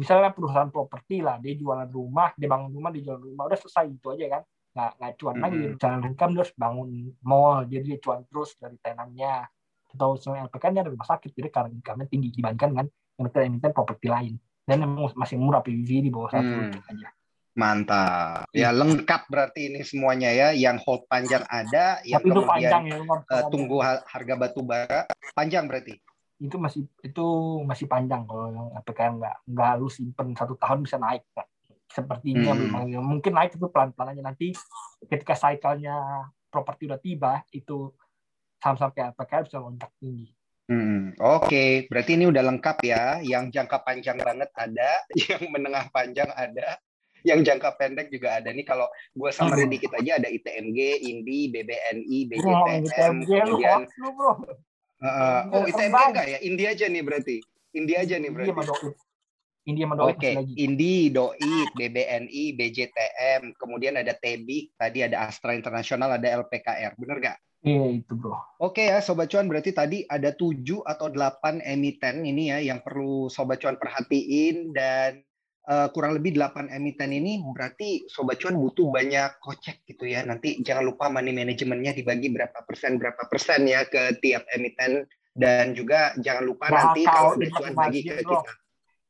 misalnya 0.00 0.32
perusahaan 0.32 0.72
properti 0.72 1.20
lah, 1.20 1.36
dia 1.44 1.52
jualan 1.60 1.92
rumah, 1.92 2.32
dia 2.40 2.48
bangun 2.48 2.72
rumah, 2.72 2.88
dia 2.88 3.04
jualan 3.04 3.20
rumah, 3.20 3.52
udah 3.52 3.58
selesai 3.60 3.84
gitu 3.92 4.16
aja 4.16 4.40
kan. 4.40 4.42
Nggak, 4.70 4.90
nggak 4.96 5.12
cuan 5.20 5.34
hmm. 5.34 5.44
lagi, 5.44 5.60
jalan 5.76 6.00
income 6.08 6.32
terus 6.40 6.50
bangun 6.56 6.90
mall, 7.20 7.68
jadi 7.68 7.84
dia 7.84 7.98
cuan 8.00 8.24
terus 8.24 8.56
dari 8.56 8.80
tenannya 8.80 9.44
atau 9.94 10.16
LPK 10.16 10.64
nya 10.70 10.80
ada 10.86 10.90
rumah 10.90 11.08
sakit 11.08 11.30
jadi 11.34 11.48
karena 11.50 11.70
income 11.74 12.06
tinggi 12.06 12.28
dibandingkan 12.34 12.68
dengan 12.72 12.86
emiten-emiten 13.20 13.72
properti 13.74 14.06
lain 14.06 14.34
dan 14.64 14.76
memang 14.80 15.10
masih 15.18 15.36
murah 15.36 15.60
PVV 15.60 15.90
di 16.06 16.10
bawah 16.10 16.30
satu 16.30 16.46
hmm. 16.46 16.90
aja 16.94 17.08
Mantap. 17.50 18.46
Ya 18.54 18.70
lengkap 18.70 19.26
berarti 19.26 19.74
ini 19.74 19.82
semuanya 19.82 20.30
ya. 20.30 20.54
Yang 20.54 20.86
hold 20.86 21.02
panjang 21.10 21.42
ada, 21.50 21.98
yang 22.06 22.22
Tapi 22.22 22.30
kemudian 22.30 22.46
panjang, 22.46 22.82
ya, 22.86 22.96
uh, 23.02 23.44
tunggu 23.50 23.76
harga 23.82 24.34
batu 24.38 24.62
bara 24.62 25.10
panjang 25.34 25.66
berarti. 25.66 25.98
Itu 26.38 26.56
masih 26.62 26.86
itu 27.02 27.26
masih 27.66 27.90
panjang 27.90 28.22
kalau 28.24 28.70
yang 28.70 29.18
nggak 29.18 29.36
nggak 29.50 29.72
lu 29.82 29.90
simpen 29.90 30.32
satu 30.38 30.54
tahun 30.56 30.86
bisa 30.86 30.96
naik. 31.02 31.26
Sepertinya 31.90 32.54
hmm. 32.54 33.02
mungkin 33.02 33.32
naik 33.34 33.58
itu 33.58 33.66
pelan-pelan 33.66 34.14
aja 34.14 34.22
nanti 34.22 34.54
ketika 35.10 35.34
cycle-nya 35.34 36.30
properti 36.54 36.86
udah 36.86 37.00
tiba 37.02 37.42
itu 37.50 37.90
saham-saham 38.60 38.92
kayak 38.92 39.16
PKR 39.16 39.42
bisa 39.48 39.58
loncat 39.58 39.90
tinggi. 39.98 40.28
Hmm, 40.70 41.18
Oke, 41.18 41.50
okay. 41.50 41.70
berarti 41.90 42.14
ini 42.14 42.30
udah 42.30 42.46
lengkap 42.46 42.78
ya. 42.86 43.18
Yang 43.26 43.58
jangka 43.58 43.82
panjang 43.82 44.22
banget 44.22 44.50
ada, 44.54 44.90
yang 45.26 45.42
menengah 45.50 45.90
panjang 45.90 46.30
ada, 46.30 46.78
yang 47.26 47.42
jangka 47.42 47.74
pendek 47.74 48.06
juga 48.06 48.38
ada. 48.38 48.54
Nih 48.54 48.62
kalau 48.62 48.86
gue 49.10 49.30
sama 49.34 49.58
hmm. 49.58 49.66
dikit 49.66 49.90
aja 49.98 50.22
ada 50.22 50.30
ITMG, 50.30 50.78
INDI, 51.10 51.40
BBNI, 51.50 52.18
BJTM, 52.30 52.82
oh, 52.86 53.26
kemudian. 53.26 53.80
Bro. 53.98 54.32
Uh, 55.00 55.42
oh 55.56 55.64
ITMG 55.66 55.96
enggak 55.96 56.26
ya? 56.28 56.38
Indi 56.44 56.64
aja 56.68 56.86
nih 56.86 57.02
berarti. 57.02 57.36
Indi 57.74 57.94
aja 57.98 58.14
nih 58.20 58.30
berarti. 58.30 58.94
Indi 59.68 59.84
sama 59.84 59.94
Doit 59.98 60.16
Oke, 60.16 60.32
okay. 60.32 60.34
Indi, 60.56 61.12
Doit, 61.12 61.68
BBNI, 61.76 62.44
BJTM, 62.56 63.42
kemudian 63.60 63.94
ada 64.00 64.16
TEBIK, 64.16 64.72
tadi 64.74 64.98
ada 65.04 65.28
Astra 65.28 65.52
Internasional, 65.52 66.16
ada 66.16 66.26
LPKR. 66.42 66.96
Bener 66.96 67.16
nggak? 67.20 67.38
Iya 67.60 68.00
itu 68.00 68.16
bro. 68.16 68.40
Oke 68.56 68.88
ya 68.88 69.04
Sobat 69.04 69.28
Cuan 69.28 69.44
berarti 69.44 69.76
tadi 69.76 70.00
ada 70.08 70.32
tujuh 70.32 70.80
atau 70.80 71.12
delapan 71.12 71.60
emiten 71.60 72.24
ini 72.24 72.48
ya 72.48 72.58
yang 72.64 72.80
perlu 72.80 73.28
Sobat 73.28 73.60
Cuan 73.60 73.76
perhatiin 73.76 74.72
dan 74.72 75.20
uh, 75.68 75.92
kurang 75.92 76.16
lebih 76.16 76.40
delapan 76.40 76.72
emiten 76.72 77.12
ini 77.12 77.44
berarti 77.44 78.08
Sobat 78.08 78.40
Cuan 78.40 78.56
butuh 78.56 78.88
banyak 78.88 79.44
kocek 79.44 79.84
gitu 79.84 80.08
ya. 80.08 80.24
Nanti 80.24 80.64
jangan 80.64 80.88
lupa 80.88 81.12
money 81.12 81.36
manajemennya 81.36 81.92
dibagi 81.92 82.32
berapa 82.32 82.64
persen 82.64 82.96
berapa 82.96 83.28
persen 83.28 83.68
ya 83.68 83.84
ke 83.84 84.16
tiap 84.24 84.48
emiten 84.56 85.04
dan 85.36 85.76
juga 85.76 86.16
jangan 86.16 86.48
lupa 86.48 86.72
nah, 86.72 86.96
nanti 86.96 87.04
kalau 87.04 87.36
Sobat 87.36 87.52
Cuan 87.60 87.74
bagi 87.76 88.00
ke 88.08 88.24
bro. 88.24 88.40
kita. 88.40 88.52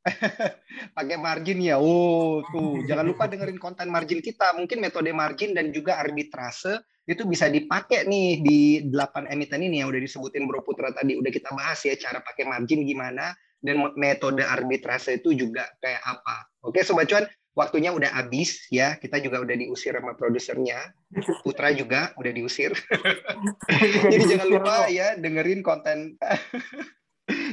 pakai 0.97 1.17
margin 1.21 1.61
ya. 1.61 1.77
Oh, 1.77 2.41
tuh 2.53 2.85
jangan 2.89 3.05
lupa 3.09 3.29
dengerin 3.29 3.61
konten 3.61 3.93
margin 3.93 4.25
kita. 4.25 4.57
Mungkin 4.57 4.81
metode 4.81 5.13
margin 5.13 5.53
dan 5.53 5.71
juga 5.71 6.01
arbitrase 6.01 6.81
itu 7.09 7.27
bisa 7.27 7.51
dipakai 7.51 8.07
nih 8.07 8.29
di 8.45 8.61
delapan 8.87 9.27
emiten 9.27 9.67
ini 9.67 9.83
yang 9.83 9.91
udah 9.91 9.99
disebutin 9.99 10.47
Bro 10.47 10.63
Putra 10.63 10.95
tadi 10.95 11.19
udah 11.19 11.33
kita 11.33 11.51
bahas 11.57 11.83
ya 11.83 11.99
cara 11.99 12.23
pakai 12.23 12.47
margin 12.47 12.87
gimana 12.87 13.35
dan 13.59 13.83
metode 13.99 14.47
arbitrase 14.47 15.21
itu 15.21 15.35
juga 15.37 15.69
kayak 15.83 16.01
apa. 16.07 16.49
Oke 16.65 16.81
sobat 16.87 17.11
cuan, 17.11 17.27
waktunya 17.53 17.93
udah 17.93 18.09
habis 18.15 18.69
ya. 18.73 18.97
Kita 18.97 19.21
juga 19.21 19.43
udah 19.43 19.57
diusir 19.59 19.93
sama 19.97 20.17
produsernya. 20.17 20.97
Putra 21.45 21.75
juga 21.75 22.15
udah 22.17 22.33
diusir. 22.33 22.73
Jadi 24.13 24.25
jangan 24.25 24.49
lupa 24.49 24.89
ya 24.89 25.19
dengerin 25.19 25.61
konten 25.61 26.17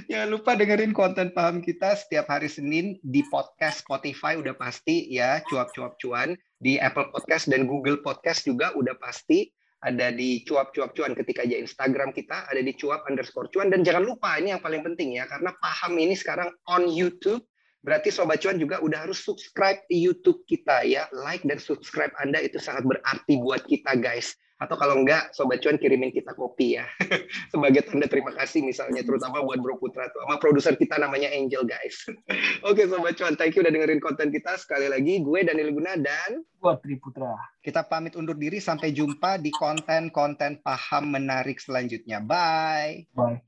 Jangan 0.07 0.31
lupa 0.31 0.55
dengerin 0.55 0.95
konten 0.95 1.35
paham 1.35 1.59
kita 1.59 1.91
setiap 1.99 2.31
hari 2.31 2.47
Senin 2.47 2.95
di 3.03 3.27
podcast 3.27 3.83
Spotify 3.83 4.39
udah 4.39 4.55
pasti 4.55 5.03
ya 5.11 5.43
cuap-cuap 5.51 5.99
cuan 5.99 6.31
di 6.63 6.79
Apple 6.79 7.11
Podcast 7.11 7.51
dan 7.51 7.67
Google 7.67 7.99
Podcast 7.99 8.47
juga 8.47 8.71
udah 8.79 8.95
pasti 8.95 9.51
ada 9.83 10.07
di 10.15 10.47
cuap-cuap 10.47 10.95
cuan 10.95 11.11
ketika 11.11 11.43
aja 11.43 11.59
Instagram 11.59 12.15
kita 12.15 12.47
ada 12.47 12.63
di 12.63 12.71
cuap 12.79 13.03
underscore 13.11 13.51
cuan. 13.51 13.67
Dan 13.67 13.83
jangan 13.83 14.07
lupa 14.07 14.39
ini 14.39 14.55
yang 14.55 14.63
paling 14.63 14.79
penting 14.79 15.19
ya 15.19 15.27
karena 15.27 15.51
paham 15.59 15.99
ini 15.99 16.15
sekarang 16.15 16.55
on 16.71 16.87
YouTube. 16.87 17.43
Berarti 17.83 18.07
sobat 18.07 18.39
cuan 18.39 18.63
juga 18.63 18.79
udah 18.79 19.11
harus 19.11 19.19
subscribe 19.19 19.83
YouTube 19.91 20.47
kita 20.47 20.87
ya. 20.87 21.11
Like 21.11 21.43
dan 21.43 21.59
subscribe 21.59 22.15
Anda 22.23 22.47
itu 22.47 22.63
sangat 22.63 22.87
berarti 22.87 23.43
buat 23.43 23.67
kita 23.67 23.99
guys 23.99 24.39
atau 24.57 24.73
kalau 24.73 24.97
enggak 25.01 25.29
sobat 25.37 25.61
cuan 25.61 25.77
kirimin 25.77 26.09
kita 26.09 26.33
kopi 26.33 26.81
ya. 26.81 26.85
Sebagai 27.53 27.85
tanda 27.85 28.09
terima 28.09 28.33
kasih 28.33 28.65
misalnya 28.65 29.05
terutama 29.05 29.45
buat 29.45 29.61
Bro 29.61 29.77
Putra 29.77 30.09
tuh 30.09 30.25
sama 30.25 30.41
produser 30.41 30.73
kita 30.73 30.97
namanya 30.97 31.29
Angel 31.29 31.61
guys. 31.63 32.09
Oke 32.69 32.89
sobat 32.89 33.13
cuan 33.17 33.37
thank 33.37 33.53
you 33.53 33.61
udah 33.61 33.69
dengerin 33.69 34.01
konten 34.01 34.33
kita. 34.33 34.57
Sekali 34.57 34.89
lagi 34.89 35.21
gue 35.21 35.39
Daniel 35.45 35.69
Guna 35.73 35.93
dan 35.97 36.41
gue 36.41 36.73
Tri 36.81 36.97
Putra. 36.97 37.37
kita 37.61 37.85
pamit 37.85 38.17
undur 38.17 38.33
diri. 38.33 38.57
Sampai 38.57 38.91
jumpa 38.91 39.37
di 39.37 39.53
konten-konten 39.53 40.65
paham 40.65 41.13
menarik 41.13 41.61
selanjutnya. 41.61 42.17
Bye. 42.19 43.05
Bye 43.13 43.46